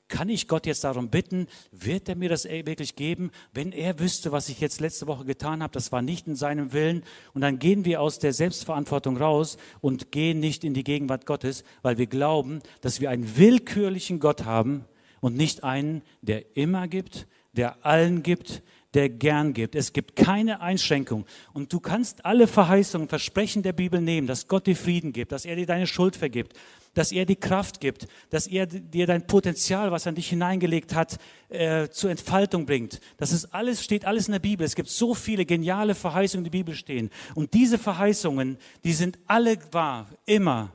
Kann 0.09 0.29
ich 0.29 0.47
Gott 0.47 0.67
jetzt 0.67 0.85
darum 0.85 1.11
bitten, 1.11 1.49
wird 1.73 2.09
er 2.09 2.15
mir 2.15 2.29
das 2.29 2.45
wirklich 2.45 2.95
geben, 2.95 3.33
wenn 3.53 3.73
er 3.73 3.99
wüsste, 3.99 4.31
was 4.31 4.49
ich 4.49 4.61
jetzt 4.61 4.81
letzte 4.81 5.09
Woche 5.09 5.25
getan 5.25 5.65
habe, 5.65 5.73
das 5.73 5.91
war 5.91 6.01
nicht 6.01 6.29
in 6.29 6.37
seinem 6.37 6.73
Willen. 6.73 7.03
Und 7.35 7.41
dann 7.41 7.59
gehen 7.59 7.85
wir 7.85 8.01
aus 8.01 8.21
der 8.21 8.33
Selbstverantwortung 8.33 9.17
raus 9.17 9.57
und 9.81 10.13
gehen 10.13 10.39
nicht 10.39 10.63
in 10.63 10.75
die 10.75 10.85
Gegenwart 10.85 11.27
Gottes, 11.27 11.65
weil 11.83 11.99
wir 11.99 12.07
glauben, 12.07 12.61
dass 12.83 13.01
wir 13.01 13.11
einen 13.11 13.37
willkürlichen 13.37 14.21
Gott 14.21 14.45
haben 14.45 14.85
und 15.21 15.37
nicht 15.37 15.65
einen, 15.65 16.03
der 16.23 16.57
immer 16.57 16.87
gibt, 16.87 17.27
der 17.53 17.85
allen 17.85 18.23
gibt, 18.23 18.63
der 18.97 19.11
gern 19.11 19.53
gibt. 19.53 19.75
Es 19.75 19.93
gibt 19.93 20.17
keine 20.17 20.63
Einschränkung. 20.63 21.27
Und 21.53 21.71
du 21.71 21.81
kannst 21.81 22.25
alle 22.25 22.47
Verheißungen, 22.47 23.09
Versprechen 23.09 23.63
der 23.63 23.75
Bibel 23.75 24.01
nehmen, 24.01 24.27
dass 24.27 24.49
Gott 24.49 24.67
dir 24.67 24.75
Frieden 24.75 25.13
gibt, 25.13 25.33
dass 25.33 25.45
er 25.45 25.55
dir 25.55 25.67
deine 25.67 25.87
Schuld 25.87 26.17
vergibt, 26.17 26.55
dass 26.95 27.13
er 27.13 27.27
die 27.27 27.37
Kraft 27.37 27.81
gibt, 27.81 28.09
dass 28.31 28.47
er 28.47 28.65
dir 28.65 29.07
dein 29.07 29.27
Potenzial, 29.27 29.93
was 29.93 30.07
er 30.07 30.11
in 30.11 30.15
dich 30.15 30.31
hineingelegt 30.31 30.95
hat, 30.95 31.19
äh, 31.51 31.91
zur 31.91 32.11
Entfaltung 32.11 32.65
bringt. 32.65 33.01
Das 33.19 33.33
ist 33.33 33.53
alles, 33.53 33.85
steht 33.85 34.07
alles 34.07 34.29
in 34.29 34.33
der 34.33 34.39
Bibel. 34.39 34.65
Es 34.65 34.75
gibt 34.75 34.89
so 34.89 35.15
viele 35.15 35.45
geniale 35.45 35.95
Verheißungen, 35.95 36.45
die 36.45 36.49
in 36.49 36.53
der 36.53 36.59
Bibel 36.59 36.75
stehen. 36.75 37.11
Und 37.35 37.53
diese 37.53 37.77
Verheißungen, 37.77 38.57
die 38.83 38.95
sind 38.95 39.19
alle 39.27 39.59
wahr, 39.73 40.09
immer, 40.25 40.73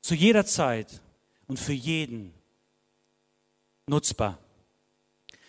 zu 0.00 0.16
jeder 0.16 0.44
Zeit 0.44 1.00
und 1.46 1.60
für 1.60 1.72
jeden 1.72 2.34
nutzbar. 3.86 4.40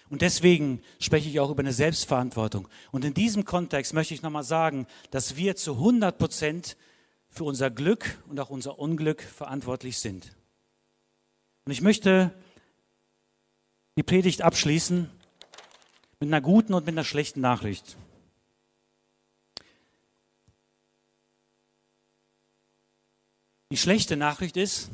Und 0.10 0.22
deswegen 0.22 0.82
spreche 1.00 1.30
ich 1.30 1.40
auch 1.40 1.50
über 1.50 1.60
eine 1.60 1.74
Selbstverantwortung. 1.74 2.68
Und 2.92 3.04
in 3.04 3.14
diesem 3.14 3.44
Kontext 3.44 3.94
möchte 3.94 4.14
ich 4.14 4.22
nochmal 4.22 4.44
sagen, 4.44 4.88
dass 5.12 5.36
wir 5.36 5.56
zu 5.56 5.74
100 5.74 6.18
Prozent 6.18 6.78
für 7.30 7.44
unser 7.44 7.70
Glück 7.70 8.22
und 8.28 8.40
auch 8.40 8.50
unser 8.50 8.80
Unglück 8.80 9.22
verantwortlich 9.22 9.98
sind. 10.00 10.36
Und 11.66 11.72
ich 11.74 11.82
möchte 11.82 12.34
die 13.98 14.04
Predigt 14.04 14.42
abschließen 14.42 15.10
mit 16.20 16.30
einer 16.30 16.42
guten 16.42 16.74
und 16.74 16.86
mit 16.86 16.94
einer 16.94 17.04
schlechten 17.04 17.42
Nachricht. 17.42 17.98
Die 23.70 23.78
schlechte 23.78 24.16
Nachricht 24.16 24.56
ist, 24.56 24.90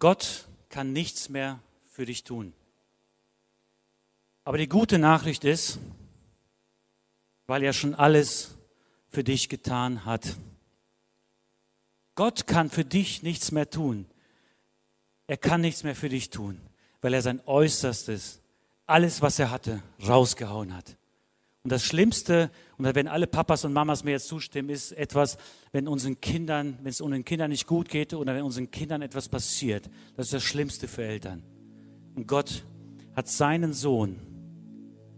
Gott 0.00 0.48
kann 0.68 0.92
nichts 0.92 1.28
mehr 1.28 1.60
für 1.84 2.06
dich 2.06 2.24
tun. 2.24 2.52
Aber 4.48 4.56
die 4.56 4.66
gute 4.66 4.98
Nachricht 4.98 5.44
ist, 5.44 5.78
weil 7.46 7.62
er 7.62 7.74
schon 7.74 7.94
alles 7.94 8.56
für 9.10 9.22
dich 9.22 9.50
getan 9.50 10.06
hat. 10.06 10.36
Gott 12.14 12.46
kann 12.46 12.70
für 12.70 12.86
dich 12.86 13.22
nichts 13.22 13.52
mehr 13.52 13.68
tun. 13.68 14.06
Er 15.26 15.36
kann 15.36 15.60
nichts 15.60 15.84
mehr 15.84 15.94
für 15.94 16.08
dich 16.08 16.30
tun, 16.30 16.62
weil 17.02 17.12
er 17.12 17.20
sein 17.20 17.42
Äußerstes, 17.44 18.40
alles, 18.86 19.20
was 19.20 19.38
er 19.38 19.50
hatte, 19.50 19.82
rausgehauen 20.08 20.74
hat. 20.74 20.96
Und 21.62 21.70
das 21.70 21.84
Schlimmste, 21.84 22.50
und 22.78 22.86
wenn 22.86 23.06
alle 23.06 23.26
Papas 23.26 23.66
und 23.66 23.74
Mamas 23.74 24.02
mir 24.02 24.12
jetzt 24.12 24.28
zustimmen, 24.28 24.70
ist 24.70 24.92
etwas, 24.92 25.36
wenn 25.72 25.86
unseren 25.86 26.22
Kindern, 26.22 26.78
wenn 26.80 26.88
es 26.88 27.02
unseren 27.02 27.26
Kindern 27.26 27.50
nicht 27.50 27.66
gut 27.66 27.90
geht 27.90 28.14
oder 28.14 28.34
wenn 28.34 28.44
unseren 28.44 28.70
Kindern 28.70 29.02
etwas 29.02 29.28
passiert. 29.28 29.90
Das 30.16 30.28
ist 30.28 30.32
das 30.32 30.42
Schlimmste 30.42 30.88
für 30.88 31.04
Eltern. 31.04 31.42
Und 32.14 32.26
Gott 32.26 32.64
hat 33.14 33.28
seinen 33.28 33.74
Sohn 33.74 34.27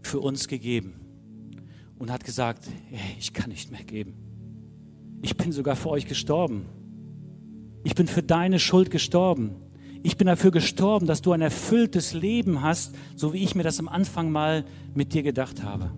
für 0.01 0.19
uns 0.19 0.47
gegeben 0.47 0.93
und 1.97 2.11
hat 2.11 2.23
gesagt, 2.23 2.67
hey, 2.89 3.15
ich 3.19 3.33
kann 3.33 3.49
nicht 3.49 3.71
mehr 3.71 3.83
geben. 3.83 4.13
Ich 5.21 5.37
bin 5.37 5.51
sogar 5.51 5.75
für 5.75 5.89
euch 5.89 6.07
gestorben. 6.07 6.65
Ich 7.83 7.95
bin 7.95 8.07
für 8.07 8.23
deine 8.23 8.59
Schuld 8.59 8.89
gestorben. 8.89 9.55
Ich 10.03 10.17
bin 10.17 10.25
dafür 10.25 10.51
gestorben, 10.51 11.05
dass 11.05 11.21
du 11.21 11.31
ein 11.31 11.41
erfülltes 11.41 12.13
Leben 12.13 12.61
hast, 12.61 12.95
so 13.15 13.33
wie 13.33 13.43
ich 13.43 13.53
mir 13.53 13.63
das 13.63 13.79
am 13.79 13.87
Anfang 13.87 14.31
mal 14.31 14.65
mit 14.95 15.13
dir 15.13 15.21
gedacht 15.21 15.61
habe. 15.63 15.91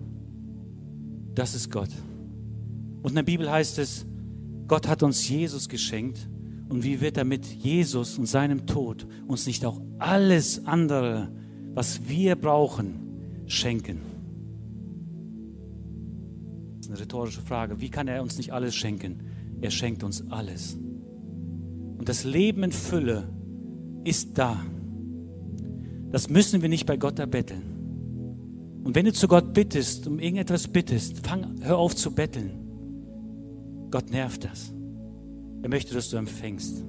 Das 1.34 1.54
ist 1.54 1.70
Gott. 1.70 1.90
Und 3.02 3.10
in 3.10 3.16
der 3.16 3.22
Bibel 3.22 3.50
heißt 3.50 3.78
es, 3.78 4.06
Gott 4.68 4.88
hat 4.88 5.02
uns 5.02 5.28
Jesus 5.28 5.68
geschenkt. 5.68 6.28
Und 6.68 6.84
wie 6.84 7.00
wird 7.00 7.16
er 7.16 7.24
mit 7.24 7.46
Jesus 7.46 8.18
und 8.18 8.26
seinem 8.26 8.66
Tod 8.66 9.06
uns 9.26 9.46
nicht 9.46 9.64
auch 9.64 9.80
alles 9.98 10.66
andere, 10.66 11.30
was 11.74 12.08
wir 12.08 12.36
brauchen, 12.36 13.03
schenken? 13.46 14.00
Das 16.76 16.86
ist 16.86 16.90
eine 16.90 17.00
rhetorische 17.00 17.40
Frage. 17.40 17.80
Wie 17.80 17.88
kann 17.88 18.08
er 18.08 18.22
uns 18.22 18.36
nicht 18.36 18.52
alles 18.52 18.74
schenken? 18.74 19.22
Er 19.60 19.70
schenkt 19.70 20.04
uns 20.04 20.30
alles. 20.30 20.74
Und 20.74 22.08
das 22.08 22.24
Leben 22.24 22.62
in 22.62 22.72
Fülle 22.72 23.28
ist 24.04 24.36
da. 24.36 24.62
Das 26.10 26.28
müssen 26.28 26.62
wir 26.62 26.68
nicht 26.68 26.86
bei 26.86 26.96
Gott 26.96 27.18
erbetteln. 27.18 27.62
Und 28.84 28.94
wenn 28.94 29.06
du 29.06 29.12
zu 29.12 29.28
Gott 29.28 29.54
bittest, 29.54 30.06
um 30.06 30.18
irgendetwas 30.18 30.68
bittest, 30.68 31.26
fang, 31.26 31.56
hör 31.62 31.78
auf 31.78 31.96
zu 31.96 32.10
betteln. 32.10 32.50
Gott 33.90 34.10
nervt 34.10 34.44
das. 34.44 34.74
Er 35.62 35.70
möchte, 35.70 35.94
dass 35.94 36.10
du 36.10 36.18
empfängst. 36.18 36.84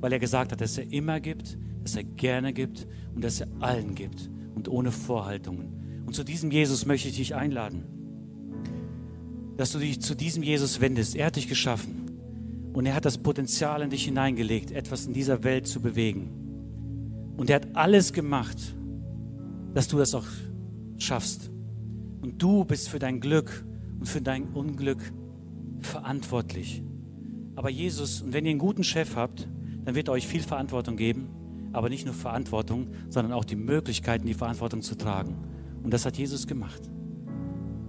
Weil 0.00 0.12
er 0.12 0.18
gesagt 0.18 0.50
hat, 0.50 0.60
dass 0.60 0.76
er 0.76 0.92
immer 0.92 1.20
gibt, 1.20 1.56
dass 1.84 1.94
er 1.94 2.02
gerne 2.02 2.52
gibt 2.52 2.88
und 3.14 3.22
dass 3.22 3.40
er 3.40 3.48
allen 3.60 3.94
gibt 3.94 4.28
und 4.58 4.68
ohne 4.68 4.90
Vorhaltungen. 4.90 6.02
Und 6.04 6.14
zu 6.14 6.24
diesem 6.24 6.50
Jesus 6.50 6.84
möchte 6.84 7.08
ich 7.08 7.16
dich 7.16 7.36
einladen, 7.36 7.84
dass 9.56 9.70
du 9.70 9.78
dich 9.78 10.00
zu 10.00 10.16
diesem 10.16 10.42
Jesus 10.42 10.80
wendest. 10.80 11.14
Er 11.14 11.26
hat 11.26 11.36
dich 11.36 11.48
geschaffen 11.48 12.70
und 12.72 12.84
er 12.86 12.94
hat 12.96 13.04
das 13.04 13.18
Potenzial 13.18 13.82
in 13.82 13.90
dich 13.90 14.04
hineingelegt, 14.04 14.72
etwas 14.72 15.06
in 15.06 15.12
dieser 15.12 15.44
Welt 15.44 15.68
zu 15.68 15.80
bewegen. 15.80 17.34
Und 17.36 17.50
er 17.50 17.56
hat 17.56 17.76
alles 17.76 18.12
gemacht, 18.12 18.74
dass 19.74 19.86
du 19.86 19.96
das 19.96 20.12
auch 20.14 20.26
schaffst. 20.98 21.50
Und 22.20 22.42
du 22.42 22.64
bist 22.64 22.88
für 22.88 22.98
dein 22.98 23.20
Glück 23.20 23.64
und 24.00 24.06
für 24.06 24.20
dein 24.20 24.48
Unglück 24.54 25.12
verantwortlich. 25.82 26.82
Aber 27.54 27.70
Jesus, 27.70 28.22
und 28.22 28.32
wenn 28.32 28.44
ihr 28.44 28.50
einen 28.50 28.58
guten 28.58 28.82
Chef 28.82 29.14
habt, 29.14 29.46
dann 29.84 29.94
wird 29.94 30.08
er 30.08 30.14
euch 30.14 30.26
viel 30.26 30.42
Verantwortung 30.42 30.96
geben, 30.96 31.28
aber 31.72 31.88
nicht 31.88 32.04
nur 32.04 32.14
Verantwortung, 32.14 32.88
sondern 33.08 33.32
auch 33.32 33.44
die 33.44 33.56
Möglichkeiten, 33.56 34.26
die 34.26 34.34
Verantwortung 34.34 34.82
zu 34.82 34.96
tragen. 34.96 35.36
Und 35.82 35.92
das 35.92 36.06
hat 36.06 36.18
Jesus 36.18 36.46
gemacht. 36.46 36.82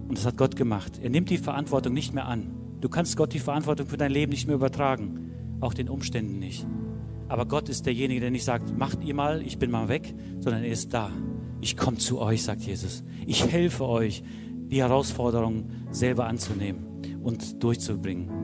Und 0.08 0.18
das 0.18 0.26
hat 0.26 0.36
Gott 0.36 0.56
gemacht. 0.56 0.98
Er 1.02 1.10
nimmt 1.10 1.30
die 1.30 1.38
Verantwortung 1.38 1.92
nicht 1.92 2.14
mehr 2.14 2.26
an. 2.26 2.50
Du 2.80 2.88
kannst 2.88 3.16
Gott 3.16 3.32
die 3.32 3.38
Verantwortung 3.38 3.86
für 3.86 3.96
dein 3.96 4.10
Leben 4.10 4.30
nicht 4.30 4.46
mehr 4.46 4.56
übertragen, 4.56 5.30
auch 5.60 5.74
den 5.74 5.88
Umständen 5.88 6.38
nicht. 6.38 6.66
Aber 7.28 7.46
Gott 7.46 7.68
ist 7.68 7.86
derjenige, 7.86 8.20
der 8.20 8.30
nicht 8.30 8.44
sagt, 8.44 8.76
macht 8.76 9.04
ihr 9.04 9.14
mal, 9.14 9.42
ich 9.42 9.58
bin 9.58 9.70
mal 9.70 9.88
weg, 9.88 10.14
sondern 10.40 10.64
er 10.64 10.72
ist 10.72 10.92
da. 10.92 11.10
Ich 11.60 11.76
komme 11.76 11.98
zu 11.98 12.20
euch, 12.20 12.42
sagt 12.42 12.62
Jesus. 12.62 13.04
Ich 13.26 13.46
helfe 13.52 13.86
euch, 13.86 14.24
die 14.70 14.80
Herausforderung 14.80 15.70
selber 15.90 16.26
anzunehmen 16.26 17.20
und 17.22 17.62
durchzubringen. 17.62 18.39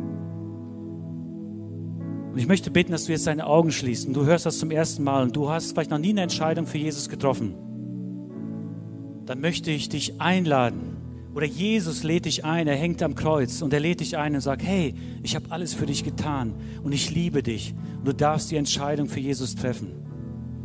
Und 2.37 2.41
ich 2.41 2.49
möchte 2.49 2.71
beten, 2.71 2.93
dass 2.93 3.07
du 3.07 3.13
jetzt 3.13 3.27
deine 3.27 3.47
Augen 3.47 3.73
schließt 3.73 4.09
und 4.09 4.13
du 4.13 4.27
hörst 4.27 4.45
das 4.45 4.59
zum 4.59 4.71
ersten 4.71 5.03
Mal 5.03 5.23
und 5.23 5.35
du 5.35 5.49
hast 5.49 5.73
vielleicht 5.73 5.91
noch 5.91 5.97
nie 5.97 6.11
eine 6.11 6.21
Entscheidung 6.21 6.67
für 6.67 6.77
Jesus 6.77 7.09
getroffen. 7.09 7.55
Dann 9.25 9.41
möchte 9.41 9.71
ich 9.71 9.89
dich 9.89 10.21
einladen. 10.21 10.99
Oder 11.35 11.47
Jesus 11.47 12.03
lädt 12.03 12.27
dich 12.27 12.45
ein, 12.45 12.67
er 12.67 12.77
hängt 12.77 13.03
am 13.03 13.15
Kreuz 13.15 13.63
und 13.63 13.73
er 13.73 13.81
lädt 13.81 14.01
dich 14.01 14.19
ein 14.19 14.35
und 14.35 14.43
sagt, 14.43 14.63
hey, 14.63 14.95
ich 15.23 15.35
habe 15.35 15.51
alles 15.51 15.73
für 15.73 15.87
dich 15.87 16.05
getan 16.05 16.53
und 16.83 16.93
ich 16.93 17.11
liebe 17.11 17.43
dich. 17.43 17.75
Und 18.01 18.07
du 18.07 18.13
darfst 18.13 18.51
die 18.51 18.57
Entscheidung 18.57 19.09
für 19.09 19.21
Jesus 19.21 19.55
treffen. 19.55 19.95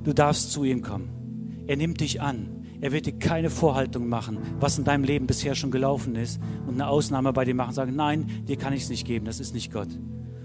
Du 0.04 0.12
darfst 0.12 0.52
zu 0.52 0.66
ihm 0.66 0.82
kommen. 0.82 1.64
Er 1.68 1.78
nimmt 1.78 2.02
dich 2.02 2.22
an. 2.22 2.66
Er 2.82 2.92
wird 2.92 3.06
dir 3.06 3.18
keine 3.18 3.50
Vorhaltung 3.50 4.10
machen, 4.10 4.40
was 4.60 4.78
in 4.78 4.84
deinem 4.84 5.06
Leben 5.06 5.26
bisher 5.26 5.56
schon 5.56 5.72
gelaufen 5.72 6.16
ist 6.16 6.42
und 6.68 6.74
eine 6.74 6.88
Ausnahme 6.88 7.32
bei 7.32 7.46
dir 7.46 7.56
machen, 7.56 7.74
sagen, 7.74 7.96
nein, 7.96 8.30
dir 8.46 8.58
kann 8.58 8.74
ich 8.74 8.84
es 8.84 8.90
nicht 8.90 9.08
geben, 9.08 9.24
das 9.24 9.40
ist 9.40 9.54
nicht 9.54 9.72
Gott. 9.72 9.88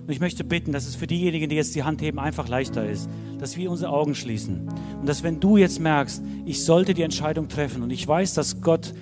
Und 0.06 0.12
ich 0.12 0.20
möchte 0.20 0.44
bitten, 0.44 0.70
dass 0.70 0.86
es 0.86 0.94
für 0.94 1.08
diejenigen, 1.08 1.48
die 1.48 1.56
jetzt 1.56 1.74
die 1.74 1.82
Hand 1.82 2.00
heben, 2.00 2.20
einfach 2.20 2.46
leichter 2.46 2.88
ist, 2.88 3.10
dass 3.40 3.56
wir 3.56 3.68
unsere 3.72 3.90
Augen 3.90 4.14
schließen. 4.14 4.68
Und 5.00 5.08
dass 5.08 5.24
wenn 5.24 5.40
du 5.40 5.56
jetzt 5.56 5.80
merkst, 5.80 6.22
ich 6.44 6.64
sollte 6.64 6.94
die 6.94 7.02
Entscheidung 7.02 7.48
treffen 7.48 7.82
und 7.82 7.90
ich 7.90 8.06
weiß, 8.06 8.34
dass 8.34 8.60
Gott 8.60 8.94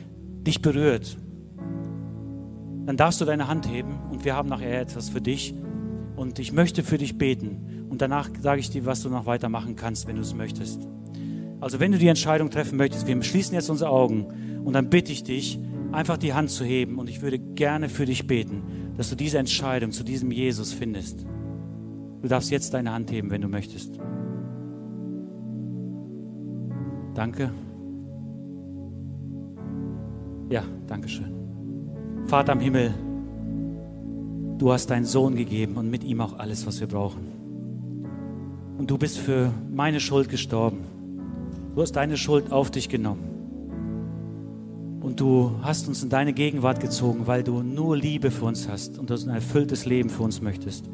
dich 0.46 0.62
berührt, 0.62 1.18
dann 2.86 2.96
darfst 2.96 3.20
du 3.20 3.26
deine 3.26 3.48
Hand 3.48 3.70
heben 3.70 3.98
und 4.10 4.24
wir 4.24 4.34
haben 4.34 4.48
nachher 4.48 4.80
etwas 4.80 5.10
für 5.10 5.20
dich. 5.20 5.54
Und 6.16 6.38
ich 6.38 6.52
möchte 6.52 6.82
für 6.82 6.96
dich 6.96 7.18
beten. 7.18 7.86
Und 7.90 8.00
danach 8.00 8.30
sage 8.40 8.60
ich 8.60 8.70
dir, 8.70 8.86
was 8.86 9.02
du 9.02 9.10
noch 9.10 9.26
weitermachen 9.26 9.76
kannst, 9.76 10.06
wenn 10.06 10.16
du 10.16 10.22
es 10.22 10.32
möchtest. 10.32 10.88
Also 11.60 11.80
wenn 11.80 11.92
du 11.92 11.98
die 11.98 12.08
Entscheidung 12.08 12.48
treffen 12.48 12.78
möchtest, 12.78 13.06
wir 13.06 13.22
schließen 13.22 13.54
jetzt 13.54 13.68
unsere 13.68 13.90
Augen 13.90 14.62
und 14.64 14.72
dann 14.72 14.88
bitte 14.88 15.12
ich 15.12 15.22
dich, 15.22 15.58
einfach 15.92 16.16
die 16.16 16.32
Hand 16.32 16.50
zu 16.50 16.64
heben 16.64 16.98
und 16.98 17.10
ich 17.10 17.20
würde 17.20 17.38
gerne 17.38 17.88
für 17.88 18.06
dich 18.06 18.26
beten, 18.26 18.62
dass 18.96 19.10
du 19.10 19.16
diese 19.16 19.38
Entscheidung 19.38 19.92
zu 19.92 20.04
diesem 20.04 20.30
Jesus 20.30 20.72
findest. 20.72 21.26
Du 22.22 22.28
darfst 22.28 22.50
jetzt 22.50 22.74
deine 22.74 22.92
Hand 22.92 23.10
heben, 23.10 23.30
wenn 23.30 23.42
du 23.42 23.48
möchtest. 23.48 23.98
Danke. 27.14 27.50
Ja, 30.50 30.62
danke 30.86 31.08
schön. 31.08 31.32
Vater 32.26 32.52
im 32.52 32.60
Himmel, 32.60 32.94
du 34.58 34.72
hast 34.72 34.90
deinen 34.90 35.04
Sohn 35.04 35.36
gegeben 35.36 35.76
und 35.76 35.90
mit 35.90 36.04
ihm 36.04 36.20
auch 36.20 36.38
alles, 36.38 36.66
was 36.66 36.80
wir 36.80 36.86
brauchen. 36.86 37.26
Und 38.78 38.90
du 38.90 38.98
bist 38.98 39.18
für 39.18 39.52
meine 39.72 40.00
Schuld 40.00 40.28
gestorben. 40.28 40.80
Du 41.74 41.82
hast 41.82 41.92
deine 41.92 42.16
Schuld 42.16 42.52
auf 42.52 42.70
dich 42.70 42.88
genommen. 42.88 43.33
Und 45.04 45.20
du 45.20 45.50
hast 45.60 45.86
uns 45.86 46.02
in 46.02 46.08
deine 46.08 46.32
Gegenwart 46.32 46.80
gezogen, 46.80 47.26
weil 47.26 47.42
du 47.42 47.62
nur 47.62 47.94
Liebe 47.94 48.30
für 48.30 48.46
uns 48.46 48.70
hast 48.70 48.98
und 48.98 49.10
ein 49.10 49.28
erfülltes 49.28 49.84
Leben 49.84 50.08
für 50.08 50.22
uns 50.22 50.40
möchtest. 50.40 50.86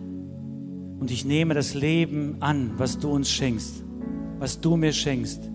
Und 0.99 1.12
ich 1.12 1.25
nehme 1.25 1.55
das 1.55 1.75
Leben 1.75 2.35
an, 2.40 2.73
was 2.77 2.99
du 2.99 3.09
uns 3.09 3.31
schenkst, 3.31 3.85
was 4.40 4.61
du 4.61 4.77
mir 4.77 4.92
schenkst. 4.92 5.49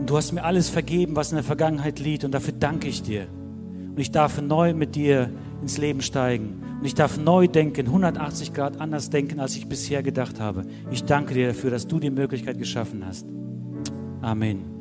Und 0.00 0.10
du 0.10 0.16
hast 0.16 0.32
mir 0.32 0.42
alles 0.42 0.70
vergeben, 0.70 1.14
was 1.14 1.30
in 1.30 1.36
der 1.36 1.44
Vergangenheit 1.44 2.00
liegt. 2.00 2.24
Und 2.24 2.32
dafür 2.32 2.52
danke 2.58 2.88
ich 2.88 3.00
dir. 3.04 3.28
Und 3.90 4.00
ich 4.00 4.10
darf 4.10 4.42
neu 4.42 4.74
mit 4.74 4.96
dir 4.96 5.30
ins 5.62 5.78
Leben 5.78 6.00
steigen. 6.00 6.60
Und 6.80 6.84
ich 6.84 6.96
darf 6.96 7.16
neu 7.16 7.46
denken, 7.46 7.86
180 7.86 8.52
Grad 8.54 8.80
anders 8.80 9.08
denken, 9.08 9.38
als 9.38 9.54
ich 9.54 9.68
bisher 9.68 10.02
gedacht 10.02 10.40
habe. 10.40 10.64
Ich 10.90 11.04
danke 11.04 11.34
dir 11.34 11.46
dafür, 11.46 11.70
dass 11.70 11.86
du 11.86 12.00
die 12.00 12.10
Möglichkeit 12.10 12.58
geschaffen 12.58 13.06
hast. 13.06 13.24
Amen. 14.20 14.79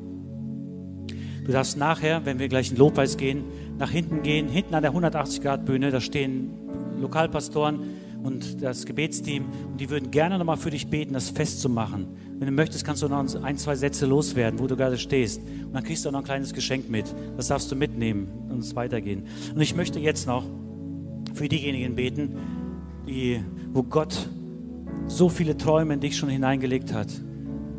Du 1.46 1.52
darfst 1.52 1.78
nachher, 1.78 2.26
wenn 2.26 2.40
wir 2.40 2.48
gleich 2.48 2.72
in 2.72 2.78
Lobpreis 2.78 3.18
gehen, 3.18 3.44
nach 3.78 3.90
hinten 3.90 4.22
gehen, 4.24 4.48
hinten 4.48 4.76
an 4.76 4.84
der 4.84 4.94
180-Grad-Bühne, 4.94 5.92
da 5.92 6.02
stehen 6.02 6.52
Lokalpastoren 7.00 7.80
und 8.24 8.62
das 8.62 8.86
Gebetsteam 8.86 9.46
und 9.72 9.80
die 9.80 9.90
würden 9.90 10.12
gerne 10.12 10.38
nochmal 10.38 10.58
für 10.58 10.70
dich 10.70 10.88
beten, 10.88 11.14
das 11.14 11.30
festzumachen. 11.30 12.08
Wenn 12.38 12.48
du 12.48 12.52
möchtest, 12.54 12.86
kannst 12.86 13.02
du 13.02 13.08
noch 13.08 13.44
ein, 13.44 13.58
zwei 13.58 13.76
Sätze 13.76 14.06
loswerden, 14.06 14.60
wo 14.60 14.68
du 14.68 14.76
gerade 14.76 14.98
stehst. 14.98 15.42
Und 15.42 15.74
dann 15.74 15.84
kriegst 15.84 16.06
du 16.06 16.10
auch 16.10 16.14
noch 16.14 16.20
ein 16.20 16.26
kleines 16.26 16.54
Geschenk 16.54 16.90
mit. 16.90 17.06
Das 17.38 17.48
darfst 17.48 17.72
du 17.72 17.76
mitnehmen 17.76 18.28
und 18.50 18.60
es 18.60 18.76
weitergehen. 18.76 19.24
Und 19.54 19.62
ich 19.62 19.76
möchte 19.76 20.00
jetzt 20.00 20.28
noch 20.28 20.46
für 21.34 21.48
diejenigen 21.48 21.96
beten, 21.96 22.36
die, 23.08 23.42
wo 23.74 23.84
Gott 23.84 24.30
so 25.08 25.30
viele 25.30 25.58
Träume 25.58 25.94
in 25.94 26.00
dich 26.00 26.18
schon 26.18 26.30
hineingelegt 26.30 26.94
hat 26.94 27.08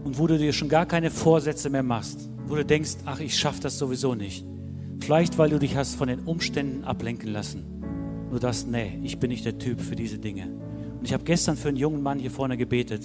und 0.05 0.18
wo 0.18 0.27
du 0.27 0.38
dir 0.38 0.53
schon 0.53 0.68
gar 0.68 0.87
keine 0.87 1.11
Vorsätze 1.11 1.70
mehr 1.70 1.83
machst, 1.83 2.30
wo 2.51 2.57
du 2.57 2.65
denkst, 2.65 2.97
ach, 3.05 3.21
ich 3.21 3.39
schaffe 3.39 3.61
das 3.61 3.79
sowieso 3.79 4.15
nicht. 4.15 4.45
Vielleicht, 4.99 5.39
weil 5.39 5.51
du 5.51 5.59
dich 5.59 5.77
hast 5.77 5.95
von 5.95 6.09
den 6.09 6.21
Umständen 6.21 6.85
ablenken 6.85 7.33
lassen. 7.33 7.65
Du 8.31 8.39
dachtest, 8.39 8.69
nee, 8.69 8.99
ich 9.03 9.19
bin 9.19 9.31
nicht 9.31 9.45
der 9.45 9.59
Typ 9.59 9.81
für 9.81 9.97
diese 9.97 10.19
Dinge. 10.19 10.49
Und 10.99 11.05
ich 11.05 11.13
habe 11.13 11.25
gestern 11.25 11.57
für 11.57 11.69
einen 11.69 11.77
jungen 11.77 12.03
Mann 12.03 12.19
hier 12.19 12.31
vorne 12.31 12.57
gebetet, 12.57 13.03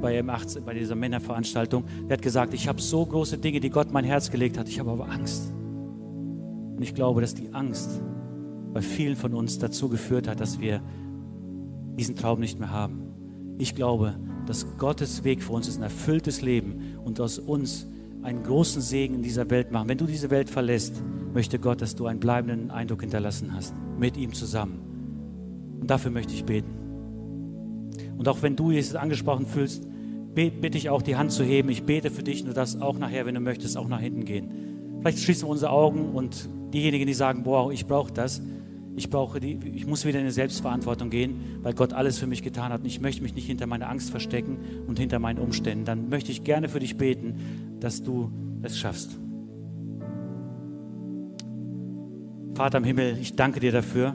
bei, 0.00 0.18
M18, 0.20 0.60
bei 0.60 0.74
dieser 0.74 0.94
Männerveranstaltung. 0.94 1.84
Der 2.08 2.16
hat 2.16 2.22
gesagt, 2.22 2.54
ich 2.54 2.68
habe 2.68 2.80
so 2.80 3.04
große 3.04 3.38
Dinge, 3.38 3.60
die 3.60 3.70
Gott 3.70 3.92
mein 3.92 4.04
Herz 4.04 4.30
gelegt 4.30 4.58
hat, 4.58 4.68
ich 4.68 4.80
habe 4.80 4.90
aber 4.90 5.10
Angst. 5.10 5.52
Und 6.76 6.82
ich 6.82 6.94
glaube, 6.94 7.20
dass 7.20 7.34
die 7.34 7.52
Angst 7.52 8.02
bei 8.72 8.80
vielen 8.80 9.16
von 9.16 9.34
uns 9.34 9.58
dazu 9.58 9.88
geführt 9.88 10.26
hat, 10.26 10.40
dass 10.40 10.60
wir 10.60 10.82
diesen 11.98 12.16
Traum 12.16 12.40
nicht 12.40 12.58
mehr 12.58 12.70
haben. 12.70 13.54
Ich 13.58 13.74
glaube, 13.74 14.18
dass 14.46 14.66
Gottes 14.78 15.24
Weg 15.24 15.42
für 15.42 15.52
uns 15.52 15.68
ist 15.68 15.76
ein 15.76 15.82
erfülltes 15.82 16.42
Leben 16.42 16.96
und 17.04 17.20
aus 17.20 17.38
uns 17.38 17.86
einen 18.26 18.42
großen 18.42 18.82
Segen 18.82 19.14
in 19.14 19.22
dieser 19.22 19.48
Welt 19.50 19.70
machen. 19.70 19.88
Wenn 19.88 19.98
du 19.98 20.06
diese 20.06 20.30
Welt 20.30 20.50
verlässt, 20.50 21.00
möchte 21.32 21.60
Gott, 21.60 21.80
dass 21.80 21.94
du 21.94 22.06
einen 22.06 22.18
bleibenden 22.18 22.72
Eindruck 22.72 23.02
hinterlassen 23.02 23.54
hast, 23.54 23.72
mit 23.98 24.16
ihm 24.16 24.34
zusammen. 24.34 24.80
Und 25.80 25.88
dafür 25.88 26.10
möchte 26.10 26.34
ich 26.34 26.44
beten. 26.44 26.72
Und 28.18 28.28
auch 28.28 28.42
wenn 28.42 28.56
du 28.56 28.72
Jesus 28.72 28.96
angesprochen 28.96 29.46
fühlst, 29.46 29.86
bitte 30.34 30.76
ich 30.76 30.90
auch 30.90 31.02
die 31.02 31.14
Hand 31.14 31.30
zu 31.30 31.44
heben. 31.44 31.68
Ich 31.68 31.84
bete 31.84 32.10
für 32.10 32.24
dich, 32.24 32.44
nur 32.44 32.52
das 32.52 32.80
auch 32.80 32.98
nachher, 32.98 33.26
wenn 33.26 33.34
du 33.36 33.40
möchtest, 33.40 33.76
auch 33.76 33.86
nach 33.86 34.00
hinten 34.00 34.24
gehen. 34.24 34.48
Vielleicht 35.00 35.20
schließen 35.20 35.46
wir 35.46 35.52
unsere 35.52 35.70
Augen 35.70 36.10
und 36.12 36.48
diejenigen, 36.74 37.06
die 37.06 37.14
sagen, 37.14 37.44
boah, 37.44 37.70
ich 37.70 37.86
brauche 37.86 38.12
das, 38.12 38.42
ich 38.96 39.08
brauche 39.08 39.38
die, 39.38 39.60
ich 39.74 39.86
muss 39.86 40.04
wieder 40.04 40.18
in 40.18 40.24
die 40.24 40.32
Selbstverantwortung 40.32 41.10
gehen, 41.10 41.60
weil 41.62 41.74
Gott 41.74 41.92
alles 41.92 42.18
für 42.18 42.26
mich 42.26 42.42
getan 42.42 42.72
hat. 42.72 42.80
Und 42.80 42.86
ich 42.86 43.00
möchte 43.00 43.22
mich 43.22 43.34
nicht 43.34 43.46
hinter 43.46 43.66
meiner 43.66 43.88
Angst 43.88 44.10
verstecken 44.10 44.58
und 44.88 44.98
hinter 44.98 45.20
meinen 45.20 45.38
Umständen. 45.38 45.84
Dann 45.84 46.08
möchte 46.08 46.32
ich 46.32 46.42
gerne 46.42 46.68
für 46.68 46.80
dich 46.80 46.96
beten, 46.96 47.65
dass 47.80 48.02
du 48.02 48.30
es 48.62 48.78
schaffst. 48.78 49.18
Vater 52.54 52.78
im 52.78 52.84
Himmel, 52.84 53.18
ich 53.20 53.36
danke 53.36 53.60
dir 53.60 53.72
dafür, 53.72 54.14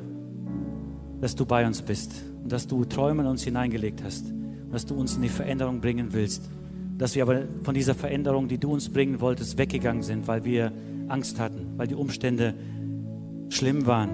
dass 1.19 1.35
du 1.35 1.45
bei 1.45 1.65
uns 1.65 1.81
bist 1.81 2.11
und 2.43 2.51
dass 2.51 2.67
du 2.67 2.85
Träume 2.85 3.21
in 3.21 3.27
uns 3.27 3.43
hineingelegt 3.43 4.03
hast 4.03 4.31
und 4.31 4.73
dass 4.73 4.85
du 4.85 4.95
uns 4.95 5.15
in 5.15 5.21
die 5.21 5.29
Veränderung 5.29 5.79
bringen 5.79 6.07
willst. 6.11 6.49
Dass 6.97 7.15
wir 7.15 7.23
aber 7.23 7.43
von 7.63 7.75
dieser 7.75 7.93
Veränderung, 7.93 8.47
die 8.47 8.57
du 8.57 8.73
uns 8.73 8.89
bringen 8.89 9.21
wolltest, 9.21 9.57
weggegangen 9.57 10.01
sind, 10.01 10.27
weil 10.27 10.43
wir 10.43 10.71
Angst 11.07 11.39
hatten, 11.39 11.73
weil 11.77 11.87
die 11.87 11.95
Umstände 11.95 12.55
schlimm 13.49 13.85
waren 13.85 14.09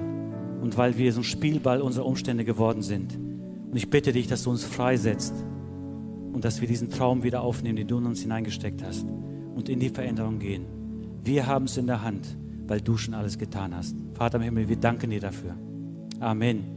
und 0.61 0.77
weil 0.77 0.97
wir 0.97 1.13
so 1.13 1.21
ein 1.21 1.23
Spielball 1.23 1.81
unserer 1.81 2.05
Umstände 2.05 2.43
geworden 2.43 2.81
sind. 2.81 3.15
Und 3.15 3.77
ich 3.77 3.89
bitte 3.89 4.11
dich, 4.11 4.27
dass 4.27 4.43
du 4.43 4.49
uns 4.49 4.63
freisetzt 4.63 5.33
und 6.33 6.43
dass 6.43 6.59
wir 6.59 6.67
diesen 6.67 6.89
Traum 6.89 7.23
wieder 7.23 7.41
aufnehmen, 7.41 7.77
den 7.77 7.87
du 7.87 7.97
in 7.99 8.05
uns 8.05 8.21
hineingesteckt 8.21 8.83
hast 8.83 9.05
und 9.57 9.69
in 9.69 9.79
die 9.79 9.89
Veränderung 9.89 10.37
gehen. 10.37 10.65
Wir 11.23 11.47
haben 11.47 11.65
es 11.65 11.77
in 11.77 11.87
der 11.87 12.03
Hand, 12.03 12.37
weil 12.67 12.79
du 12.79 12.95
schon 12.95 13.15
alles 13.15 13.39
getan 13.39 13.75
hast. 13.75 13.95
Vater 14.13 14.37
im 14.37 14.43
Himmel, 14.43 14.69
wir 14.69 14.77
danken 14.77 15.09
dir 15.09 15.19
dafür. 15.19 15.57
Amen. 16.19 16.76